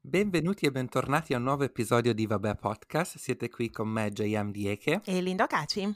[0.00, 3.18] Benvenuti e bentornati a un nuovo episodio di Vabbè Podcast.
[3.18, 5.02] Siete qui con me, JM Dieke.
[5.04, 5.94] E Lindo Caci.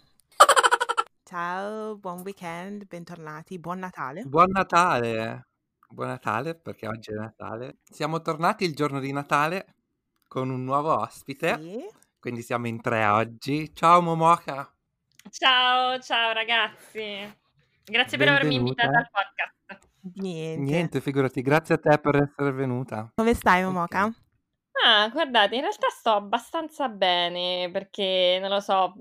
[1.24, 4.24] Ciao, buon weekend, bentornati, buon Natale.
[4.24, 5.46] Buon Natale!
[5.88, 7.78] Buon Natale, perché oggi è Natale.
[7.84, 9.74] Siamo tornati il giorno di Natale
[10.28, 11.58] con un nuovo ospite.
[11.60, 11.88] Sì.
[12.18, 13.74] Quindi siamo in tre oggi.
[13.74, 14.72] Ciao Momoka!
[15.30, 17.32] Ciao, ciao ragazzi.
[17.84, 18.82] Grazie per avermi Benvenuta.
[18.82, 19.59] invitata al podcast.
[20.14, 20.60] Niente.
[20.62, 23.10] Niente, figurati, grazie a te per essere venuta.
[23.14, 24.06] Come stai, Momoka?
[24.06, 24.14] Ok.
[24.82, 28.94] Ah, guardate, in realtà sto abbastanza bene perché, non lo so,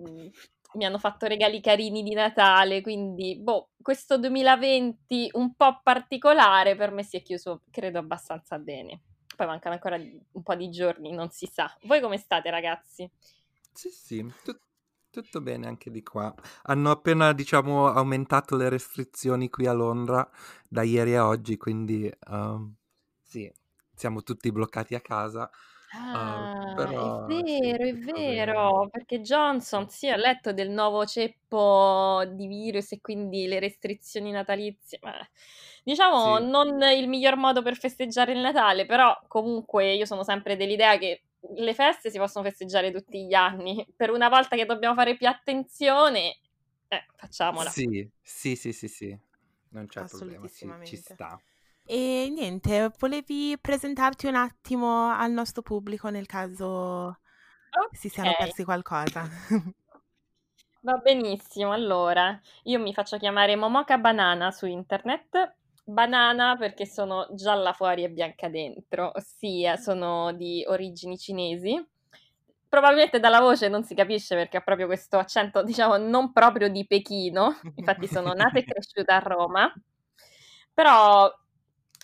[0.73, 6.91] mi hanno fatto regali carini di Natale, quindi, boh, questo 2020 un po' particolare per
[6.91, 9.01] me si è chiuso, credo, abbastanza bene.
[9.37, 11.73] Poi mancano ancora un po' di giorni, non si sa.
[11.83, 13.09] Voi come state, ragazzi?
[13.71, 14.59] Sì, sì, tut-
[15.09, 16.33] tutto bene anche di qua.
[16.63, 20.29] Hanno appena, diciamo, aumentato le restrizioni qui a Londra
[20.67, 22.75] da ieri a oggi, quindi ehm,
[23.23, 23.51] sì,
[23.93, 25.49] siamo tutti bloccati a casa.
[25.91, 28.91] Ah, però è sì, vero, è tutto vero, bene.
[28.91, 34.99] perché Johnson, sì, ho letto del nuovo ceppo di virus e quindi le restrizioni natalizie.
[35.01, 35.13] ma,
[35.83, 40.55] diciamo, Sì, non il miglior modo per festeggiare il Natale, però comunque io sono sempre
[40.55, 41.23] dell'idea che
[41.55, 43.85] le feste si possono festeggiare tutti gli anni.
[43.95, 46.37] Per una volta che dobbiamo fare più attenzione,
[46.87, 47.69] eh, facciamola.
[47.69, 49.19] sì, sì, sì, sì, sì,
[49.69, 51.39] non c'è problema, ci, ci sta.
[51.85, 57.19] E niente, volevi presentarti un attimo al nostro pubblico nel caso
[57.91, 59.27] si siano persi qualcosa.
[60.81, 65.55] Va benissimo, allora io mi faccio chiamare Momoka Banana su internet.
[65.89, 71.83] Banana perché sono gialla fuori e bianca dentro, ossia sono di origini cinesi.
[72.67, 76.85] Probabilmente dalla voce non si capisce perché ha proprio questo accento, diciamo, non proprio di
[76.85, 77.59] Pechino.
[77.75, 79.73] Infatti sono nata e cresciuta a Roma.
[80.73, 81.31] Però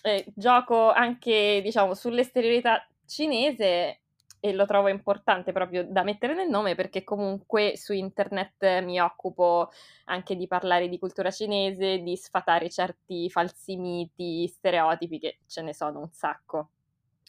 [0.02, 4.00] eh, gioco anche, diciamo, sull'esteriorità cinese
[4.48, 9.70] e lo trovo importante proprio da mettere nel nome perché comunque su internet mi occupo
[10.04, 15.74] anche di parlare di cultura cinese, di sfatare certi falsi miti, stereotipi che ce ne
[15.74, 16.70] sono un sacco.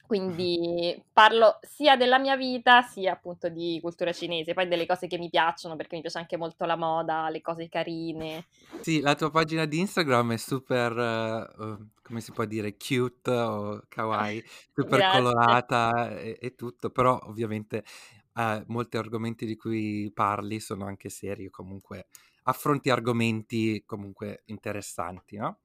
[0.07, 5.17] Quindi parlo sia della mia vita sia appunto di cultura cinese, poi delle cose che
[5.17, 8.47] mi piacciono perché mi piace anche molto la moda, le cose carine.
[8.81, 13.83] Sì, la tua pagina di Instagram è super, eh, come si può dire, cute o
[13.87, 17.83] kawaii, super colorata e, e tutto, però ovviamente
[18.33, 22.07] eh, molti argomenti di cui parli sono anche seri, comunque
[22.43, 25.59] affronti argomenti comunque interessanti, no?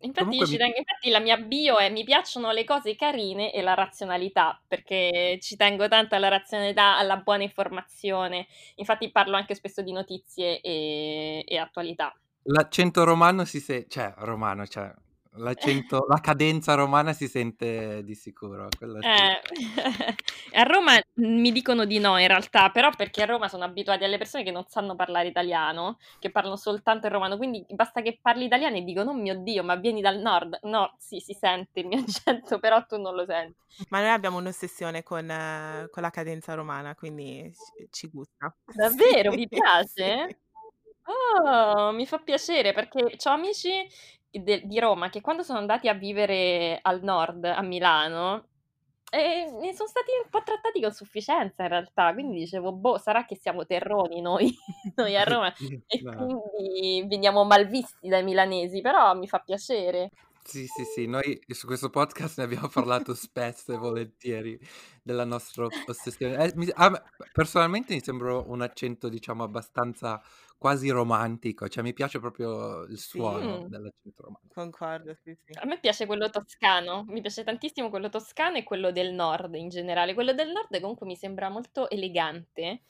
[0.00, 0.58] Infatti, Comunque io ci mi...
[0.58, 5.38] tengo, infatti la mia bio è mi piacciono le cose carine e la razionalità, perché
[5.40, 8.46] ci tengo tanto alla razionalità, alla buona informazione.
[8.76, 12.14] Infatti parlo anche spesso di notizie e, e attualità.
[12.44, 14.92] L'accento romano si sente, cioè romano, cioè
[15.36, 18.68] l'accento, la cadenza romana si sente di sicuro.
[19.00, 19.40] Eh,
[20.58, 24.18] a Roma mi dicono di no in realtà, però perché a Roma sono abituati alle
[24.18, 28.44] persone che non sanno parlare italiano, che parlano soltanto il romano, quindi basta che parli
[28.44, 30.58] italiano e dicono, oh mio Dio, ma vieni dal nord.
[30.62, 33.56] No, sì, si sente il mio accento, però tu non lo senti.
[33.88, 37.52] Ma noi abbiamo un'ossessione con, eh, con la cadenza romana, quindi
[37.90, 38.54] ci, gusta.
[38.72, 40.38] Davvero, vi piace?
[41.06, 43.86] Oh, mi fa piacere perché ho amici
[44.42, 48.48] de- di Roma che quando sono andati a vivere al nord, a Milano,
[49.10, 53.24] e ne sono stati un po' trattati con sufficienza in realtà, quindi dicevo, boh, sarà
[53.24, 54.52] che siamo terroni noi,
[54.96, 55.52] noi a Roma
[55.86, 56.12] e No.
[56.16, 60.10] quindi veniamo malvisti dai milanesi, però mi fa piacere.
[60.46, 64.58] Sì, sì, sì, noi su questo podcast ne abbiamo parlato spesso e volentieri
[65.02, 66.36] della nostra ossessione.
[66.44, 67.02] Eh, mi- a me-
[67.32, 70.20] personalmente mi sembra un accento, diciamo, abbastanza
[70.56, 73.66] quasi romantico, cioè mi piace proprio il Sì, suono Mm.
[73.66, 74.54] dell'accento romantico.
[74.54, 75.52] concordo, sì, sì.
[75.58, 79.68] A me piace quello toscano, mi piace tantissimo quello toscano e quello del nord in
[79.68, 80.14] generale.
[80.14, 82.82] Quello del nord comunque mi sembra molto elegante.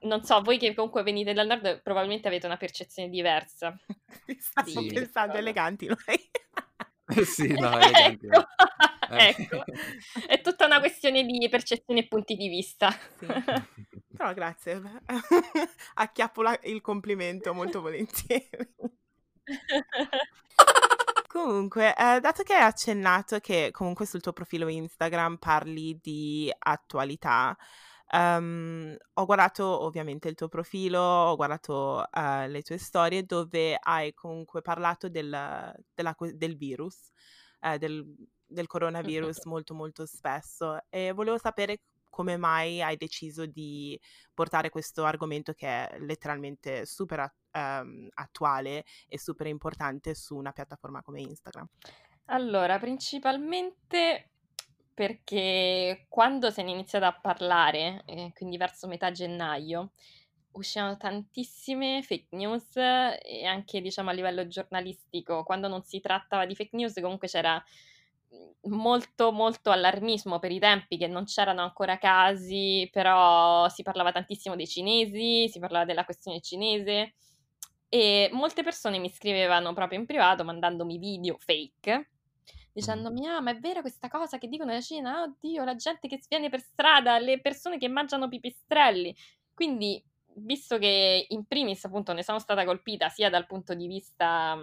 [0.00, 3.74] Non so, voi che comunque venite dal nord probabilmente avete una percezione diversa.
[4.38, 4.86] Stavo Sì.
[4.92, 5.98] pensando eleganti noi.
[7.08, 8.26] Eh sì, no, eleganti.
[8.26, 8.46] Ecco,
[9.08, 9.28] Eh.
[9.28, 9.64] ecco.
[10.26, 12.90] È tutta una questione di percezione e punti di vista.
[13.18, 13.26] Sì.
[14.16, 14.80] Però grazie,
[15.94, 18.48] acchiappo la- il complimento molto volentieri.
[21.26, 27.56] Comunque, eh, dato che hai accennato che comunque sul tuo profilo Instagram parli di attualità,
[28.10, 34.12] ehm, ho guardato ovviamente il tuo profilo, ho guardato eh, le tue storie dove hai
[34.12, 35.30] comunque parlato del,
[35.94, 37.10] della del virus,
[37.60, 38.04] eh, del,
[38.46, 41.80] del coronavirus molto molto spesso e volevo sapere
[42.12, 43.98] come mai hai deciso di
[44.34, 51.00] portare questo argomento che è letteralmente super ehm, attuale e super importante su una piattaforma
[51.00, 51.66] come Instagram.
[52.26, 54.28] Allora, principalmente
[54.92, 59.92] perché quando se ne è iniziato a parlare, ehm, quindi verso metà gennaio,
[60.52, 66.54] uscivano tantissime fake news e anche diciamo a livello giornalistico, quando non si trattava di
[66.54, 67.62] fake news comunque c'era
[68.62, 74.56] molto, molto allarmismo per i tempi che non c'erano ancora casi, però si parlava tantissimo
[74.56, 77.14] dei cinesi, si parlava della questione cinese
[77.88, 82.08] e molte persone mi scrivevano proprio in privato mandandomi video fake
[82.72, 85.22] dicendomi: Ah, ma è vera questa cosa che dicono la Cina?
[85.22, 89.14] Oddio, la gente che sviene per strada, le persone che mangiano pipistrelli.
[89.54, 90.02] Quindi,
[90.36, 94.56] visto che in primis, appunto, ne sono stata colpita sia dal punto di vista.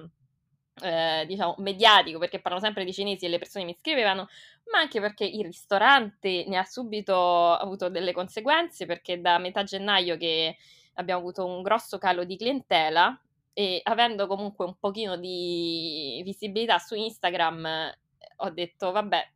[0.81, 4.27] Eh, diciamo mediatico perché parlano sempre di cinesi e le persone mi scrivevano
[4.71, 10.15] ma anche perché il ristorante ne ha subito avuto delle conseguenze perché da metà gennaio
[10.15, 10.55] che
[10.93, 13.19] abbiamo avuto un grosso calo di clientela
[13.53, 17.91] e avendo comunque un pochino di visibilità su Instagram
[18.37, 19.31] ho detto vabbè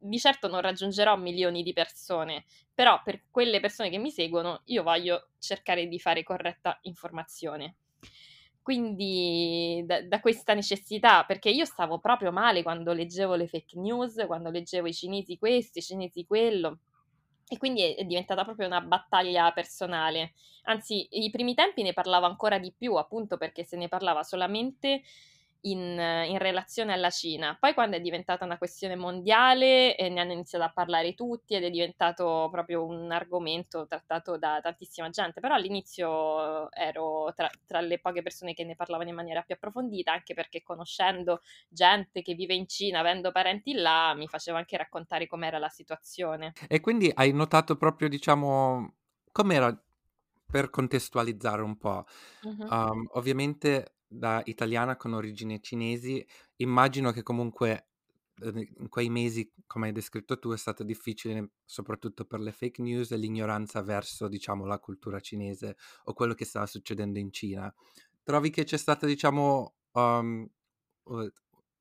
[0.00, 4.82] di certo non raggiungerò milioni di persone però per quelle persone che mi seguono io
[4.82, 7.74] voglio cercare di fare corretta informazione
[8.68, 14.22] quindi da, da, questa necessità, perché io stavo proprio male quando leggevo le fake news,
[14.26, 16.80] quando leggevo i cinesi questo, i cinesi quello,
[17.48, 20.34] e quindi è, è diventata proprio una battaglia personale.
[20.64, 25.00] Anzi, i primi tempi ne parlavo ancora di più, appunto perché se ne parlava solamente
[25.62, 25.78] in,
[26.28, 27.56] in, relazione alla Cina.
[27.58, 31.64] Poi quando è diventata una questione mondiale eh, ne hanno iniziato a parlare tutti ed
[31.64, 37.98] è diventato proprio un argomento trattato da tantissima gente, però all'inizio ero tra, tra le
[37.98, 42.54] poche persone che ne parlavano in maniera più approfondita, anche perché conoscendo gente che vive
[42.54, 46.52] in Cina, avendo parenti là, mi faceva anche raccontare com'era la situazione.
[46.68, 48.94] E quindi hai notato proprio, diciamo,
[49.32, 49.76] com'era
[50.50, 52.04] per contestualizzare un po'.
[52.42, 52.66] Uh-huh.
[52.70, 56.26] Um, ovviamente da italiana con origini cinesi,
[56.56, 57.88] immagino che comunque
[58.40, 62.82] ehm, in quei mesi, come hai descritto tu, è stato difficile soprattutto per le fake
[62.82, 67.72] news e l'ignoranza verso, diciamo, la cultura cinese o quello che stava succedendo in Cina.
[68.22, 70.48] Trovi che c'è stata, diciamo, um,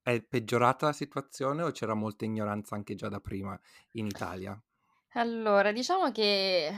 [0.02, 3.60] è peggiorata la situazione o c'era molta ignoranza anche già da prima
[3.92, 4.62] in Italia?
[5.14, 6.72] Allora, diciamo che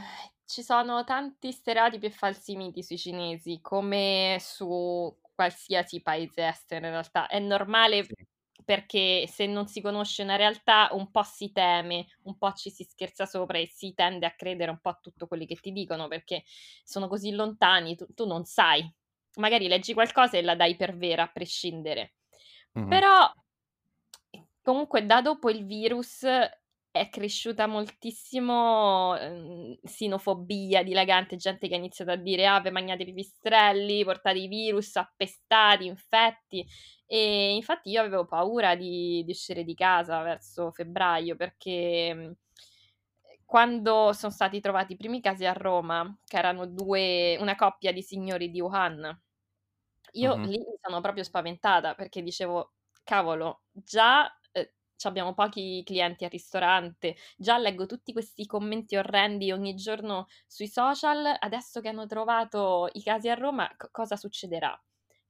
[0.46, 6.92] ci sono tanti stereotipi e falsi miti sui cinesi, come su qualsiasi paese estero in
[6.92, 7.28] realtà.
[7.28, 8.14] È normale sì.
[8.66, 12.84] perché se non si conosce una realtà un po' si teme, un po' ci si
[12.84, 16.10] scherza sopra e si tende a credere un po' a tutto quello che ti dicono
[16.10, 16.44] perché
[16.84, 18.86] sono così lontani, tu, tu non sai.
[19.36, 22.16] Magari leggi qualcosa e la dai per vera a prescindere.
[22.78, 22.90] Mm-hmm.
[22.90, 23.34] Però
[24.62, 26.26] comunque da dopo il virus
[26.92, 33.06] è cresciuta moltissimo ehm, sinofobia dilagante, gente che ha iniziato a dire ah, ve mangiate
[33.06, 36.66] pipistrelli, portate i virus, appestati, infetti.
[37.06, 42.34] E infatti io avevo paura di, di uscire di casa verso febbraio perché mhmm,
[43.46, 48.04] quando sono stati trovati i primi casi a Roma, che erano due, una coppia di
[48.04, 49.22] signori di Wuhan,
[50.14, 50.42] io uh-huh.
[50.42, 54.32] lì mi sono proprio spaventata perché dicevo, cavolo, già
[55.08, 61.36] abbiamo pochi clienti al ristorante, già leggo tutti questi commenti orrendi ogni giorno sui social,
[61.40, 64.80] adesso che hanno trovato i casi a Roma, c- cosa succederà?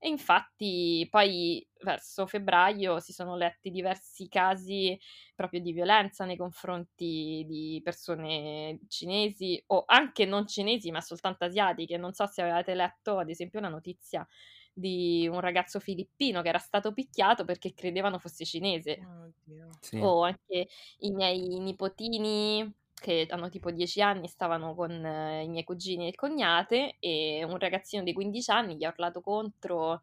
[0.01, 4.97] E infatti poi verso febbraio si sono letti diversi casi
[5.35, 11.97] proprio di violenza nei confronti di persone cinesi o anche non cinesi ma soltanto asiatiche.
[11.97, 14.25] Non so se avevate letto ad esempio una notizia
[14.79, 18.99] di un ragazzo filippino che era stato picchiato perché credevano fosse cinese.
[19.05, 19.31] Oh,
[19.79, 19.97] sì.
[19.99, 20.67] O anche
[20.99, 26.15] i miei nipotini che hanno tipo 10 anni stavano con eh, i miei cugini e
[26.15, 30.01] cognate e un ragazzino di 15 anni gli ha urlato contro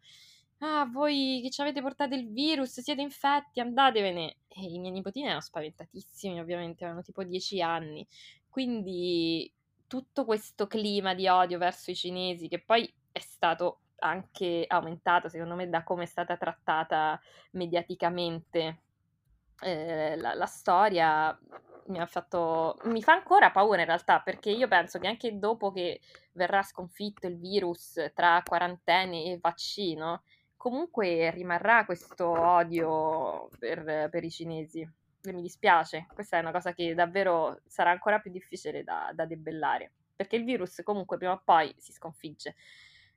[0.59, 5.27] ah voi che ci avete portato il virus siete infetti andatevene e i miei nipotini
[5.27, 8.07] erano spaventatissimi ovviamente avevano tipo 10 anni
[8.49, 9.53] quindi
[9.87, 15.55] tutto questo clima di odio verso i cinesi che poi è stato anche aumentato, secondo
[15.55, 17.21] me, da come è stata trattata
[17.53, 18.81] mediaticamente
[19.61, 21.39] eh, la, la, storia.
[21.87, 22.79] Mi ha fatto.
[22.85, 26.01] Mi fa ancora paura in realtà, perché io penso che anche dopo che
[26.33, 30.23] verrà sconfitto il virus tra quarantene e vaccino,
[30.57, 34.81] comunque rimarrà questo odio per, per i cinesi.
[35.23, 39.27] E mi dispiace, questa è una cosa che davvero sarà ancora più difficile da, da
[39.27, 42.55] debellare, perché il virus comunque prima o poi si sconfigge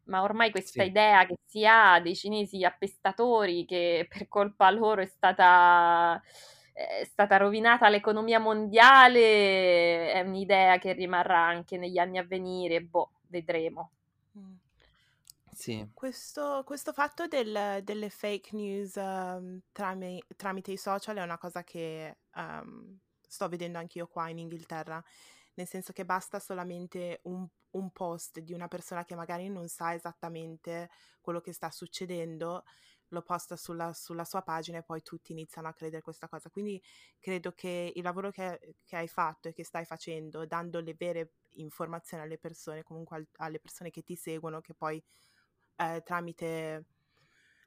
[0.10, 0.90] ma ormai questa sì.
[0.90, 6.22] idea che si ha dei cinesi appestatori che per colpa loro è stata,
[6.74, 13.12] è stata rovinata l'economia mondiale è un'idea che rimarrà anche negli anni a venire, boh,
[13.28, 13.92] vedremo.
[15.60, 15.86] Sì.
[15.94, 21.66] Questo, questo fatto del- delle fake news ehm, trami- tramite i social è una cosa
[21.66, 22.98] che ehm,
[23.28, 25.04] sto vedendo anch'io qua in Inghilterra,
[25.60, 29.94] nel senso che basta solamente un, un post di una persona che magari non sa
[29.94, 30.90] esattamente
[31.20, 32.64] quello che sta succedendo,
[33.10, 36.50] lo posta sulla, sulla sua pagina e poi tutti iniziano a credere questa cosa.
[36.50, 36.82] Quindi
[37.20, 41.34] credo che il lavoro che, che hai fatto e che stai facendo, dando le vere
[41.56, 45.04] informazioni alle persone, comunque al- alle persone che ti seguono, che poi
[45.76, 46.86] eh, tramite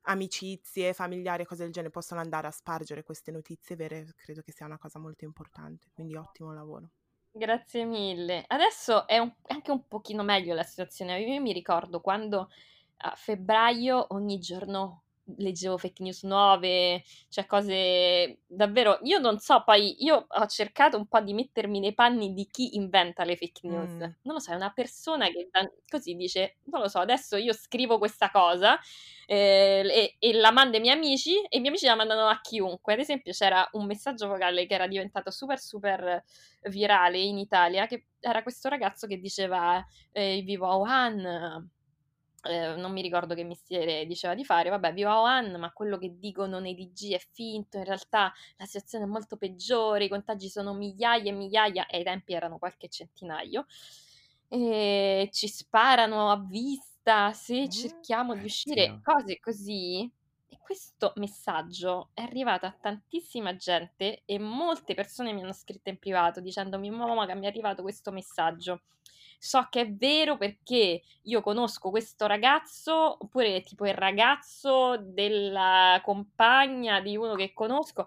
[0.05, 4.53] amicizie, familiari e cose del genere possono andare a spargere queste notizie vere, credo che
[4.53, 5.91] sia una cosa molto importante.
[5.93, 6.91] Quindi ottimo lavoro.
[7.35, 8.45] Grazie mille.
[8.47, 11.19] Adesso è, un- anche un pochino meglio la situazione.
[11.21, 12.51] Io mi ricordo quando
[12.99, 15.02] a febbraio ogni giorno
[15.37, 18.99] leggevo fake news nuove, cioè cose davvero.
[19.03, 22.77] Io non so, poi io ho cercato un po' di mettermi nei panni di chi
[22.77, 23.93] inventa le fake news.
[23.93, 24.01] Mm.
[24.01, 25.49] Non lo so, è una persona che
[25.89, 28.79] così dice: Non lo so, adesso io scrivo questa cosa
[29.27, 32.41] eh, e, e la mando ai miei amici e i miei amici la mandano a
[32.41, 32.95] chiunque.
[32.95, 36.23] Ad esempio, c'era un messaggio vocale che era diventato super, super
[36.63, 41.71] virale in Italia, che era questo ragazzo che diceva: eh, Vivo a Wuhan
[42.43, 45.99] eh, non mi ricordo che mestiere diceva di fare, vabbè, vivo a Wuhan, ma quello
[45.99, 50.49] che dicono nei DG è finto, in realtà la situazione è molto peggiore, i contagi
[50.49, 53.67] sono migliaia e migliaia, e ai tempi erano qualche centinaio,
[54.49, 57.69] e ci sparano a vista se Mm.
[57.69, 60.11] cerchiamo di uscire, cose così.
[60.49, 65.99] E questo messaggio è arrivato a tantissima gente e molte persone mi hanno scritto in
[65.99, 68.83] privato dicendomi mamma che mi è arrivato questo messaggio
[69.45, 77.01] so che è vero perché io conosco questo ragazzo, oppure tipo il ragazzo della compagna
[77.01, 78.07] di uno che conosco.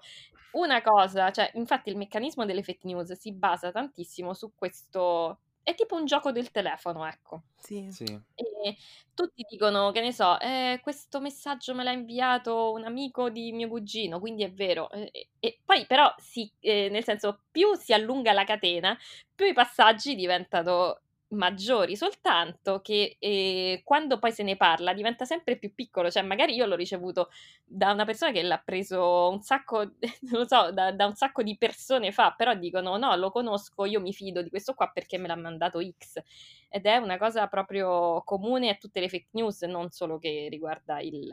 [0.51, 5.41] Una cosa, cioè, infatti il meccanismo delle fake news si basa tantissimo su questo.
[5.61, 7.43] È tipo un gioco del telefono, ecco.
[7.57, 7.91] Sì.
[7.91, 8.05] Sì.
[8.35, 8.77] E
[9.13, 13.67] tutti dicono, che ne so, eh, questo messaggio me l'ha inviato un amico di mio
[13.67, 14.89] cugino, quindi è vero.
[14.91, 18.97] E, e poi però, si, eh, nel senso, più si allunga la catena,
[19.33, 21.01] più i passaggi diventano
[21.35, 26.55] maggiori, soltanto che eh, quando poi se ne parla diventa sempre più piccolo, cioè magari
[26.55, 27.29] io l'ho ricevuto
[27.63, 29.79] da una persona che l'ha preso un sacco,
[30.31, 33.85] non lo so, da, da un sacco di persone fa, però dicono no, lo conosco,
[33.85, 36.21] io mi fido di questo qua perché me l'ha mandato X
[36.69, 40.99] ed è una cosa proprio comune a tutte le fake news, non solo che riguarda
[40.99, 41.31] il...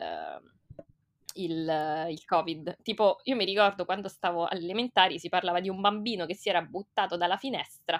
[1.35, 2.77] Il, il, Covid.
[2.83, 6.51] Tipo, io mi ricordo quando stavo alle elementari si parlava di un bambino che si
[6.51, 7.99] era buttato dalla finestra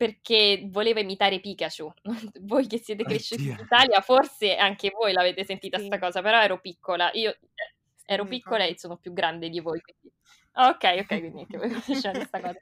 [0.00, 1.92] perché voleva imitare Pikachu.
[2.40, 3.52] voi che siete cresciuti Oddio.
[3.52, 5.84] in Italia, forse anche voi l'avete sentita Sì.
[5.84, 7.10] sta cosa, però ero piccola.
[7.12, 7.74] Io eh,
[8.06, 9.78] ero piccola e sono più grande di voi.
[9.82, 10.16] Quindi...
[10.54, 12.58] Ok, ok, quindi anche voi conoscete questa cosa.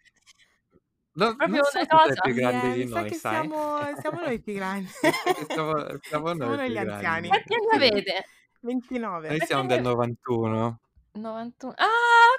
[1.12, 2.20] No, Proprio non so una cosa.
[2.22, 3.40] più grande Yeah, di noi, sai?
[3.42, 4.88] siamo, siamo noi più grandi.
[5.48, 7.00] Siamo, siamo Siamo noi noi gli anziani.
[7.00, 7.28] grandi.
[7.28, 8.24] Quanti anni avete?
[8.60, 9.28] 29.
[9.28, 10.80] Noi siamo del ne- 91.
[11.20, 11.74] 91.
[11.76, 11.84] Ah,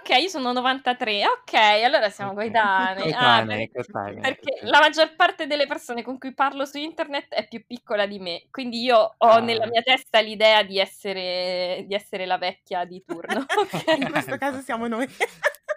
[0.02, 1.26] ok, io sono 93.
[1.26, 3.12] Ok, allora siamo coetanei.
[3.14, 4.66] Ah, Coetanei, perché, coetanei, perché sì.
[4.68, 8.48] la maggior parte delle persone con cui parlo su internet è più piccola di me,
[8.52, 9.70] quindi io ho nella Ah.
[9.70, 13.46] mia testa l'idea di essere, di essere la vecchia di turno.
[13.98, 14.10] In Ok.
[14.12, 15.08] questo caso siamo noi.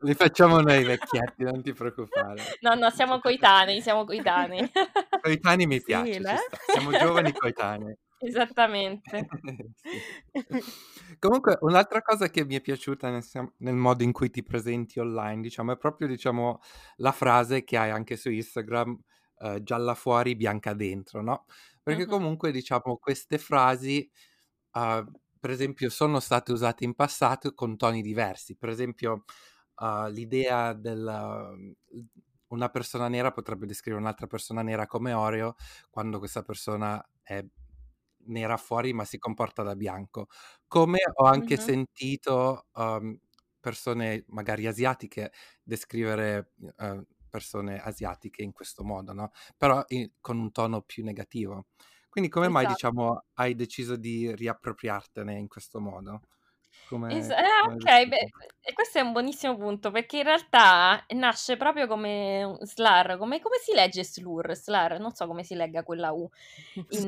[0.00, 2.40] Li facciamo noi vecchietti, non ti preoccupare.
[2.60, 4.70] No, no, siamo coetanei, siamo coetanei.
[5.20, 6.36] Coetanei mi Sì, piace, sta.
[6.72, 7.96] Siamo giovani coetanei.
[8.20, 9.28] Esattamente.
[9.82, 10.02] Sì.
[11.18, 14.98] Comunque, un'altra cosa che mi è piaciuta nel, sem- nel modo in cui ti presenti
[15.00, 16.60] online, diciamo, è proprio, diciamo,
[16.96, 18.98] la frase che hai anche su Instagram,
[19.40, 21.46] eh, gialla fuori, bianca dentro, no?
[21.82, 22.08] Perché Mhm.
[22.10, 24.00] comunque, diciamo, queste frasi,
[24.74, 25.04] eh,
[25.40, 28.56] per esempio, sono state usate in passato con toni diversi.
[28.56, 29.24] Per esempio,
[29.80, 31.50] eh, l'idea della...
[32.48, 35.54] Una persona nera potrebbe descrivere un'altra persona nera come Oreo
[35.90, 37.44] quando questa persona è
[38.28, 40.26] nera fuori ma si comporta da bianco.
[40.66, 41.58] Come ho anche Mhm.
[41.58, 43.18] sentito um,
[43.60, 45.32] persone magari asiatiche
[45.62, 49.30] descrivere uh, persone asiatiche in questo modo, no?
[49.56, 51.66] Però in- con un tono più negativo.
[52.08, 52.66] Quindi come mai, Esatto.
[52.66, 56.20] diciamo, hai deciso di riappropriartene in questo modo?
[56.88, 58.30] Come, Es- hai ok, beh,
[58.60, 63.56] e questo è un buonissimo punto perché in realtà nasce proprio come slur, come, come
[63.62, 64.54] si legge slur?
[64.54, 66.28] Slur, non so come si legga quella U
[66.90, 67.06] in,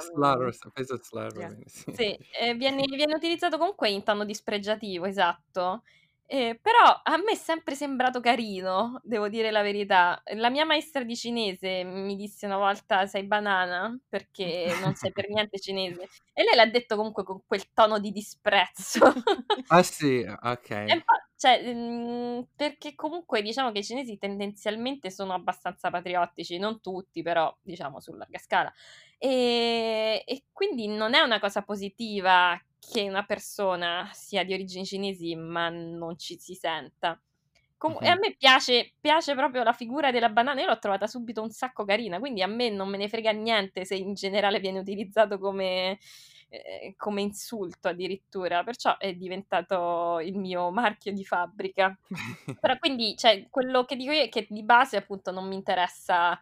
[0.00, 1.54] Slur, penso slur, va Yeah.
[1.92, 5.82] sì, eh, viene, viene utilizzato comunque in tono dispregiativo, esatto.
[6.28, 10.20] Eh, però a me è sempre sembrato carino, devo dire la verità.
[10.34, 15.28] La mia maestra di cinese mi disse una volta sei banana perché non sei per
[15.30, 16.08] niente cinese.
[16.32, 19.00] E lei l'ha detto comunque con quel tono di disprezzo.
[19.68, 20.24] Ah sì,
[20.88, 20.96] E ok.
[20.96, 27.22] infa- cioè, mhmm, perché comunque diciamo che i cinesi tendenzialmente sono abbastanza patriottici, non tutti,
[27.22, 28.72] però diciamo su larga scala.
[29.18, 32.58] E, e quindi non è una cosa positiva
[32.90, 37.20] che una persona sia di origini cinesi ma non ci si senta.
[37.78, 41.42] Com- E a me piace, piace proprio la figura della banana, io l'ho trovata subito
[41.42, 44.78] un sacco carina, quindi a me non me ne frega niente se in generale viene
[44.78, 45.98] utilizzato come,
[46.48, 51.96] eh, come insulto addirittura, perciò è diventato il mio marchio di fabbrica.
[52.58, 56.40] Però quindi, cioè, quello che dico io è che di base appunto non mi interessa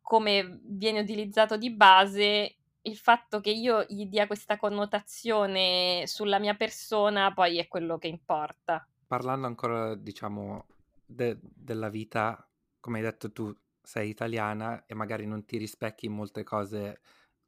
[0.00, 6.54] come viene utilizzato di base, il fatto che io gli dia questa connotazione sulla mia
[6.54, 8.86] persona poi è quello che importa.
[9.06, 10.66] Parlando ancora, diciamo,
[11.04, 12.48] de- della vita,
[12.80, 17.00] come hai detto tu, sei italiana e magari non ti rispecchi in molte cose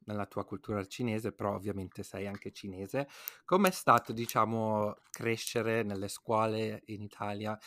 [0.05, 3.07] nella tua cultura cinese, però ovviamente sei anche cinese.
[3.45, 7.57] Com'è stato, diciamo, crescere nelle scuole in Italia?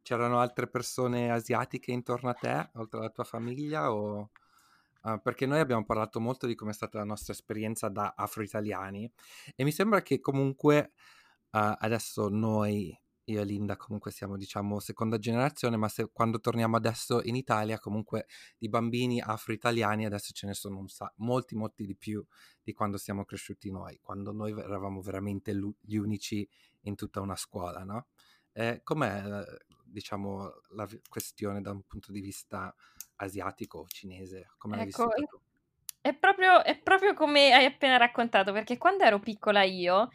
[0.00, 3.92] C'erano altre persone asiatiche intorno a te, oltre alla tua famiglia?
[3.92, 4.30] O...
[5.02, 9.10] ah, perché noi abbiamo parlato molto di com'è stata la nostra esperienza da afro-italiani
[9.54, 10.92] e mi sembra che comunque
[11.50, 16.76] ah, adesso noi, io e Linda, comunque siamo, diciamo, seconda generazione, ma se, quando torniamo
[16.76, 18.26] adesso in Italia, comunque
[18.58, 22.24] di bambini afro-italiani adesso ce ne sono sa- molti, molti di più
[22.62, 26.48] di quando siamo cresciuti noi, quando noi eravamo veramente lu- gli unici
[26.82, 28.08] in tutta una scuola, no?
[28.52, 29.44] Eh, com'è,
[29.84, 32.74] diciamo, la questione da un punto di vista
[33.22, 34.50] asiatico o cinese?
[34.58, 35.40] Come l'hai Ecco, vissuta tu?
[36.00, 40.10] è proprio, è proprio come hai appena raccontato, perché quando ero piccola io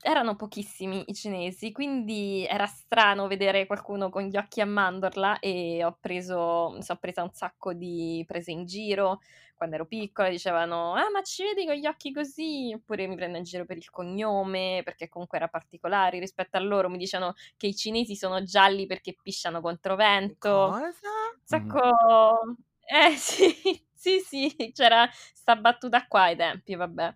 [0.00, 5.82] erano pochissimi i cinesi, quindi era strano vedere qualcuno con gli occhi a mandorla e
[5.84, 9.20] ho preso, mi sono presa un sacco di prese in giro.
[9.54, 12.72] Quando ero piccola dicevano, ah ma ci vedi con gli occhi così?
[12.74, 16.88] Oppure mi prendo in giro per il cognome, perché comunque era particolare rispetto a loro.
[16.88, 20.48] Mi dicevano che i cinesi sono gialli perché pisciano contro vento.
[20.50, 21.08] Cosa?
[21.34, 22.56] Un sacco...
[22.90, 23.52] Eh sì,
[23.92, 27.14] sì, sì, c'era sta battuta qua ai tempi, vabbè.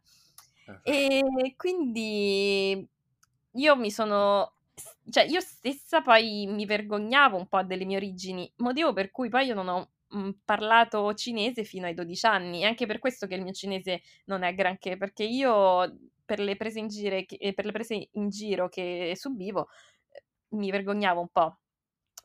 [0.67, 2.87] Eh, E quindi
[3.55, 4.55] io mi sono,
[5.11, 9.47] cioè io stessa poi mi vergognavo un po' delle mie origini, motivo per cui poi
[9.47, 13.35] io non ho mm, parlato cinese fino ai 12 anni, e anche per questo che
[13.35, 17.73] il mio cinese non è granché, perché io per le prese in giro che, le
[17.73, 19.69] prese in giro che subivo
[20.11, 20.25] eh,
[20.57, 21.59] mi vergognavo un po'.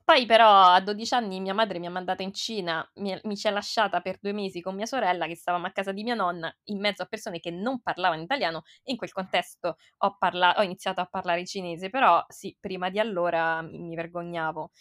[0.07, 3.47] Poi però a 12 anni mia madre mi ha mandata in Cina, mi, mi ci
[3.47, 6.49] ha lasciata per due mesi con mia sorella che stavamo a casa di mia nonna
[6.65, 11.01] in mezzo a persone che non parlavano italiano in quel contesto ho, parla- ho iniziato
[11.01, 14.71] a parlare cinese, però sì, prima di allora mi, mi vergognavo.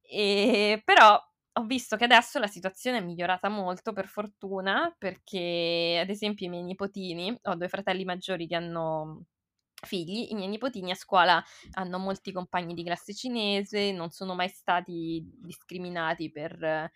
[0.00, 1.20] E, però
[1.54, 6.48] ho visto che adesso la situazione è migliorata molto per fortuna perché ad esempio i
[6.48, 9.24] miei nipotini, ho due fratelli maggiori che hanno
[9.84, 11.42] figli, i miei nipotini a scuola
[11.72, 16.90] hanno molti compagni di classe cinese, non sono mai stati discriminati per,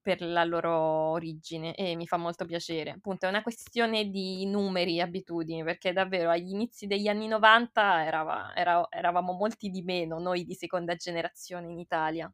[0.00, 0.72] per la loro
[1.10, 2.90] origine e mi fa molto piacere.
[2.90, 8.04] Appunto, è una questione di numeri e abitudini, perché davvero agli inizi degli anni 90
[8.04, 12.32] erava- era- eravamo molti di meno, noi di seconda generazione in Italia.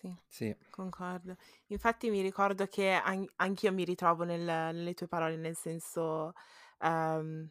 [0.00, 1.36] Sì, Sì, concordo.
[1.68, 6.32] Infatti mi ricordo che an- anch'io mi ritrovo nel- nelle tue parole, nel senso
[6.80, 7.48] ehm,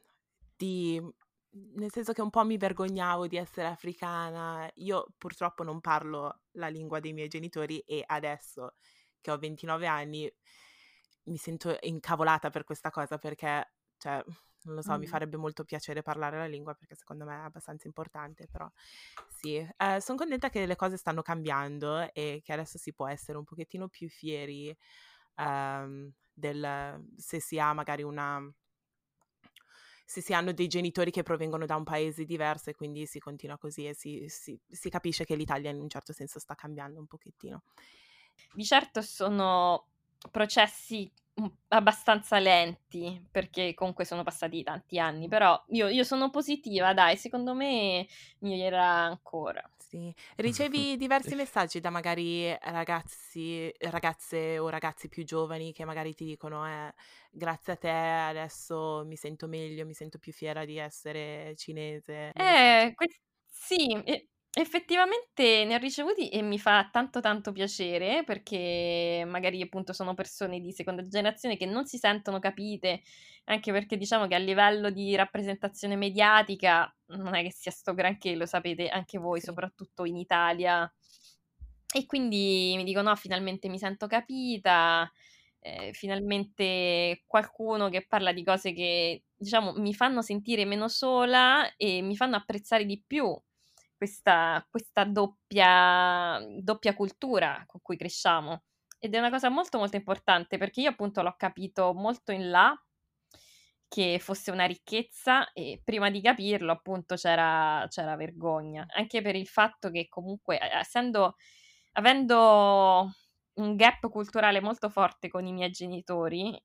[0.56, 1.02] di...
[1.76, 4.70] Nel senso che un po' mi vergognavo di essere africana.
[4.76, 8.76] Io purtroppo non parlo la lingua dei miei genitori e adesso
[9.22, 10.32] che ho 29 anni
[11.24, 14.24] mi sento incavolata per questa cosa perché, cioè,
[14.63, 15.08] non lo so, mi Mm.
[15.08, 18.70] farebbe molto piacere parlare la lingua perché secondo me è abbastanza importante, però
[19.28, 19.58] sì,
[20.00, 23.88] sono contenta che le cose stanno cambiando e che adesso si può essere un pochettino
[23.89, 24.76] più fieri
[25.36, 28.41] ehm, del se si ha magari una
[30.10, 33.58] se si hanno dei genitori che provengono da un paese diverso e quindi si continua
[33.58, 37.08] così e si, si- si capisce che l'Italia in un certo senso sta cambiando un
[37.08, 37.63] pochettino.
[38.54, 39.88] Di certo sono
[40.32, 41.12] processi
[41.42, 47.18] mm, abbastanza lenti, perché comunque sono passati tanti anni, però io, io sono positiva, dai,
[47.18, 48.08] secondo me
[48.40, 49.70] migliorerà ancora.
[49.78, 50.13] Sì.
[50.36, 56.68] Ricevi diversi messaggi da magari ragazzi, ragazze o ragazzi più giovani che magari ti dicono
[56.68, 56.94] eh,
[57.32, 62.34] grazie a te adesso mi sento meglio, mi sento più fiera di essere cinese.
[62.36, 63.08] Eh, que-
[63.46, 64.04] sì,
[64.62, 70.60] effettivamente ne ho ricevuti e mi fa tanto tanto piacere perché magari appunto sono persone
[70.60, 73.02] di seconda generazione che non si sentono capite,
[73.46, 78.36] anche perché diciamo che a livello di rappresentazione mediatica non è che sia sto granché,
[78.36, 79.41] lo sapete anche voi, Sì.
[79.41, 80.91] soprattutto in Italia.
[81.93, 85.10] E quindi mi dico no, finalmente mi sento capita,
[85.60, 92.02] eh, finalmente qualcuno che parla di cose che, diciamo, mi fanno sentire meno sola e
[92.02, 93.34] mi fanno apprezzare di più
[93.98, 98.64] questa, questa doppia, doppia cultura con cui cresciamo.
[99.00, 102.76] Ed è una cosa molto molto importante perché io appunto l'ho capito molto in là
[103.88, 109.48] che fosse una ricchezza e prima di capirlo appunto c'era, c'era vergogna, anche per il
[109.48, 111.36] fatto che comunque essendo,
[111.94, 113.10] avendo
[113.56, 116.58] un gap culturale molto forte con i miei genitori,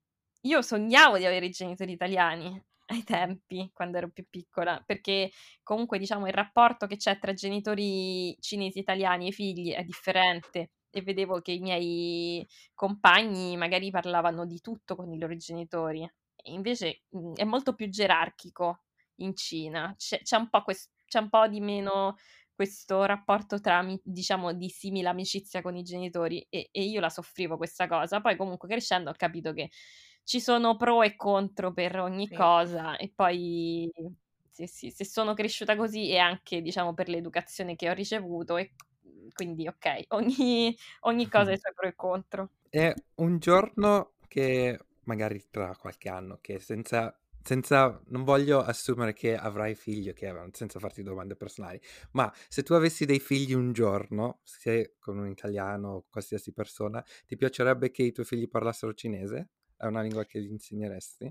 [0.43, 5.31] io sognavo di avere i genitori italiani ai tempi, quando ero più piccola, perché
[5.63, 11.01] comunque diciamo il rapporto che c'è tra genitori cinesi italiani e figli è differente e
[11.03, 16.07] vedevo che i miei compagni magari parlavano di tutto con i loro genitori.
[16.47, 18.83] Invece mh, mhmm, è molto più gerarchico
[19.17, 22.17] in Cina, c'è, c'è, un, po quest- c'è un po' di meno
[22.55, 27.57] questo rapporto tra, diciamo, di simile amicizia con i genitori e, e io la soffrivo
[27.57, 28.21] questa cosa.
[28.21, 29.71] Poi comunque crescendo ho capito che
[30.25, 32.33] ci sono pro e contro per ogni sì.
[32.33, 33.91] cosa e poi
[34.51, 38.75] sì, sì, se sono cresciuta così e anche diciamo per l'educazione che ho ricevuto e
[39.35, 42.51] quindi ok, ogni, ogni cosa ha i suoi pro e contro.
[42.69, 49.35] È un giorno che magari tra qualche anno che senza senza, non voglio assumere che
[49.37, 51.81] avrai figli, ok, senza farti domande personali,
[52.13, 57.05] ma se tu avessi dei figli un giorno, se con un italiano o qualsiasi persona,
[57.27, 59.49] ti piacerebbe che i tuoi figli parlassero cinese?
[59.83, 61.31] È una lingua che insegneresti?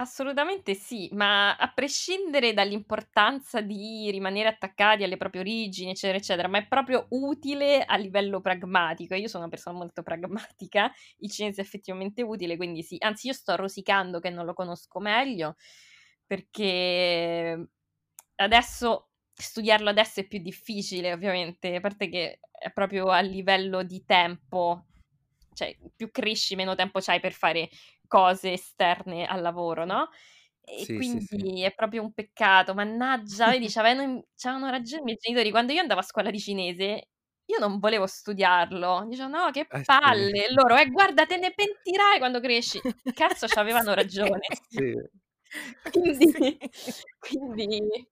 [0.00, 6.58] Assolutamente sì, ma a prescindere dall'importanza di rimanere attaccati alle proprie origini, eccetera, eccetera, ma
[6.58, 9.16] è proprio utile a livello pragmatico.
[9.16, 12.96] Io sono una persona molto pragmatica, il cinese è effettivamente utile, quindi sì.
[13.00, 15.56] Anzi, io sto rosicando che non lo conosco meglio,
[16.24, 17.68] perché
[18.36, 24.04] adesso studiarlo adesso è più difficile, ovviamente, a parte che è proprio a livello di
[24.04, 24.86] tempo
[25.58, 27.68] cioè più cresci meno tempo c'hai per fare
[28.06, 30.08] cose esterne al lavoro, no?
[30.60, 31.62] E sì, quindi sì, sì.
[31.62, 36.00] è proprio un peccato, mannaggia, vedi, c'avevano, c'avevano ragione i miei genitori, quando io andavo
[36.00, 37.08] a scuola di cinese
[37.50, 42.18] io non volevo studiarlo, dicevano no che palle, eh, loro, eh guarda te ne pentirai
[42.18, 42.78] quando cresci,
[43.14, 44.40] cazzo c'avevano ragione.
[44.68, 44.92] Sì.
[45.90, 46.58] quindi,
[47.18, 48.06] quindi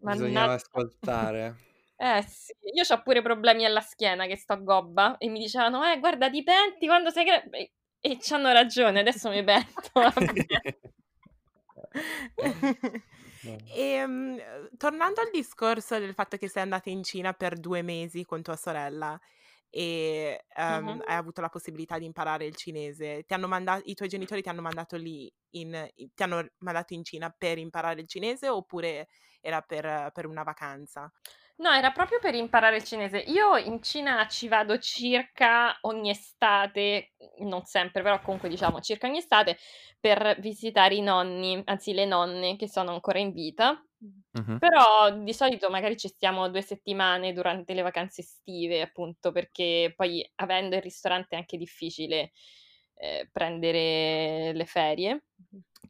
[0.00, 1.56] Bisognava ascoltare.
[2.00, 5.98] Eh sì, io ho pure problemi alla schiena che sto gobba e mi dicevano, eh
[5.98, 7.24] guarda ti penti quando sei...
[7.24, 7.48] Cre-?
[7.50, 9.90] E, e c'hanno ragione, adesso mi pento.
[13.74, 14.38] e, um,
[14.76, 18.54] tornando al discorso del fatto che sei andata in Cina per due mesi con tua
[18.54, 19.18] sorella
[19.70, 21.02] e um, uh-huh.
[21.04, 24.48] hai avuto la possibilità di imparare il cinese, ti hanno mandato, i tuoi genitori ti
[24.48, 29.08] hanno mandato lì, in, ti hanno mandato in Cina per imparare il cinese oppure
[29.40, 31.12] era per, per una vacanza?
[31.60, 33.18] No, era proprio per imparare il cinese.
[33.18, 39.18] Io in Cina ci vado circa ogni estate, non sempre, però comunque diciamo circa ogni
[39.18, 39.58] estate,
[39.98, 43.84] per visitare i nonni, anzi le nonne che sono ancora in vita.
[44.34, 44.60] Uh-huh.
[44.60, 50.28] Però di solito magari ci stiamo due settimane durante le vacanze estive, appunto, perché poi
[50.36, 52.30] avendo il ristorante è anche difficile
[52.98, 55.24] eh, prendere le ferie.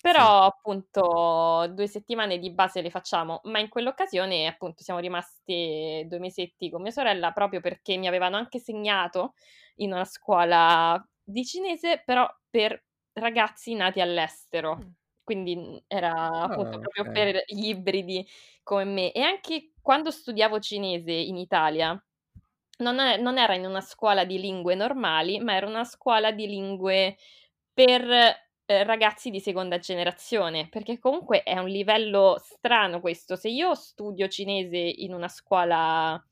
[0.00, 0.48] Però sì.
[0.48, 6.70] appunto due settimane di base le facciamo, ma in quell'occasione appunto siamo rimasti due mesetti
[6.70, 9.34] con mia sorella proprio perché mi avevano anche segnato
[9.76, 12.80] in una scuola di cinese, però per
[13.14, 14.78] ragazzi nati all'estero.
[15.24, 17.12] Quindi era appunto oh, proprio okay.
[17.12, 18.26] per gli ibridi
[18.62, 19.12] come me.
[19.12, 22.00] E anche quando studiavo cinese in Italia,
[22.78, 26.46] non, è, non era in una scuola di lingue normali, ma era una scuola di
[26.46, 27.16] lingue
[27.72, 33.36] per eh, ragazzi di seconda generazione, perché comunque è un livello strano questo.
[33.36, 36.22] Se io studio cinese in una scuola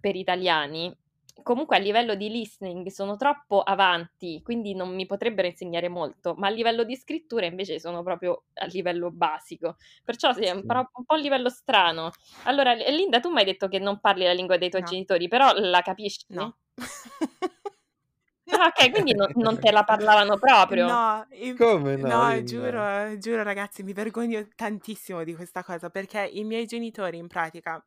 [0.00, 0.94] per italiani,
[1.42, 6.48] comunque a livello di listening sono troppo avanti, quindi non mi potrebbero insegnare molto, ma
[6.48, 9.76] a livello di scrittura invece sono proprio a livello basico.
[10.04, 12.10] Perciò sì, è un, po', un po' livello strano.
[12.44, 14.88] Allora, Linda, tu mi hai detto che non parli la lingua dei tuoi no.
[14.88, 16.24] genitori, però la capisci?
[16.28, 16.56] No.
[18.50, 20.86] Ah, ok, quindi no, non te la parlavano proprio.
[20.86, 22.08] No, i- Come no?
[22.08, 27.28] no, giuro, giuro ragazzi, mi vergogno tantissimo di questa cosa perché i miei genitori in
[27.28, 27.82] pratica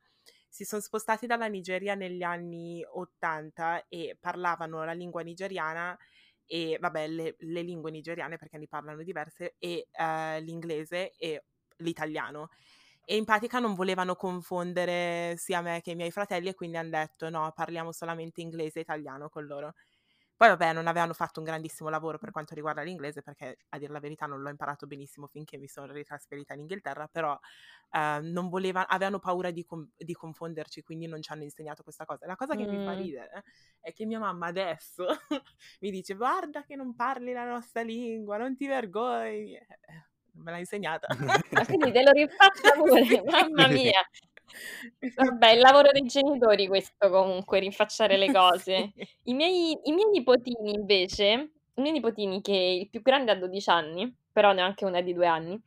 [0.56, 5.98] si sono spostati dalla Nigeria negli anni 80 e parlavano la lingua nigeriana
[6.46, 11.44] e vabbè le, le lingue nigeriane perché ne parlano diverse e uh, l'inglese e
[11.80, 12.52] l'italiano.
[13.04, 16.92] E in pratica non volevano confondere sia me che i miei fratelli e quindi hanno
[16.92, 19.74] detto no parliamo solamente inglese e italiano con loro
[20.38, 23.94] poi vabbè, non avevano fatto un grandissimo lavoro per quanto riguarda l'inglese, perché a dire
[23.94, 27.40] la verità non l'ho imparato benissimo finché mi sono ritrasferita in Inghilterra, però
[27.92, 32.06] eh, non volevano, avevano paura di, com- di, confonderci, quindi non ci hanno insegnato questa
[32.06, 32.26] cosa.
[32.26, 32.70] La cosa che mm.
[32.70, 33.44] mi fa ridere
[33.80, 35.06] è che mia mamma adesso
[35.80, 39.56] mi dice guarda che non parli la nostra lingua, non ti vergogni.
[39.56, 39.68] Eh,
[40.36, 41.08] non me l'ha insegnata.
[41.66, 44.02] Quindi te lo rifaccio pure, mamma mia.
[45.18, 48.92] Vabbè, il lavoro dei genitori questo comunque, rinfacciare le cose.
[49.24, 53.70] I miei i miei nipotini invece i miei nipotini che il più grande ha 12
[53.70, 55.58] anni, però ne ho anche una di 2 anni,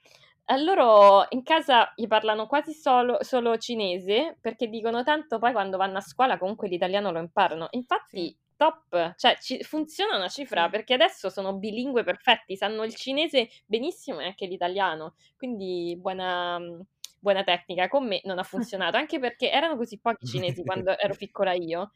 [0.51, 5.77] a loro in casa gli parlano quasi solo solo cinese, perché dicono tanto poi quando
[5.79, 7.69] vanno a scuola comunque l'italiano lo imparano.
[7.73, 10.71] Infatti top, cioè ci funziona una cifra, Sì.
[10.71, 15.15] perché adesso sono bilingue perfetti, sanno il cinese benissimo e anche l'italiano.
[15.37, 16.59] Quindi buona
[17.21, 17.89] buona tecnica.
[17.89, 21.93] Con me non ha funzionato, anche perché erano così pochi cinesi quando ero piccola io,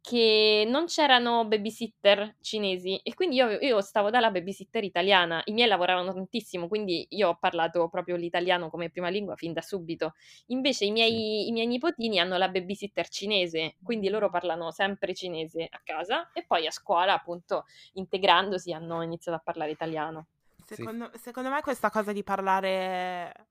[0.00, 5.40] che non c'erano babysitter cinesi e quindi io io stavo dalla babysitter italiana.
[5.44, 9.60] I miei lavoravano tantissimo, quindi io ho parlato proprio l'italiano come prima lingua fin da
[9.60, 10.14] subito.
[10.46, 11.22] Invece i Sì.
[11.22, 16.30] miei i miei nipotini hanno la babysitter cinese, quindi loro parlano sempre cinese a casa
[16.32, 20.26] e poi a scuola, appunto, integrandosi hanno iniziato a parlare italiano.
[20.66, 20.90] Sì.
[20.90, 23.48] Secondo, secondo me questa cosa di parlare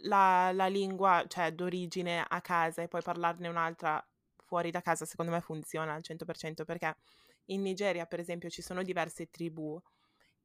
[0.00, 4.04] la, la lingua, cioè d'origine a casa e poi parlarne un'altra
[4.44, 6.96] fuori da casa, secondo me funziona al 100% perché
[7.46, 9.80] in Nigeria, per esempio, ci sono diverse tribù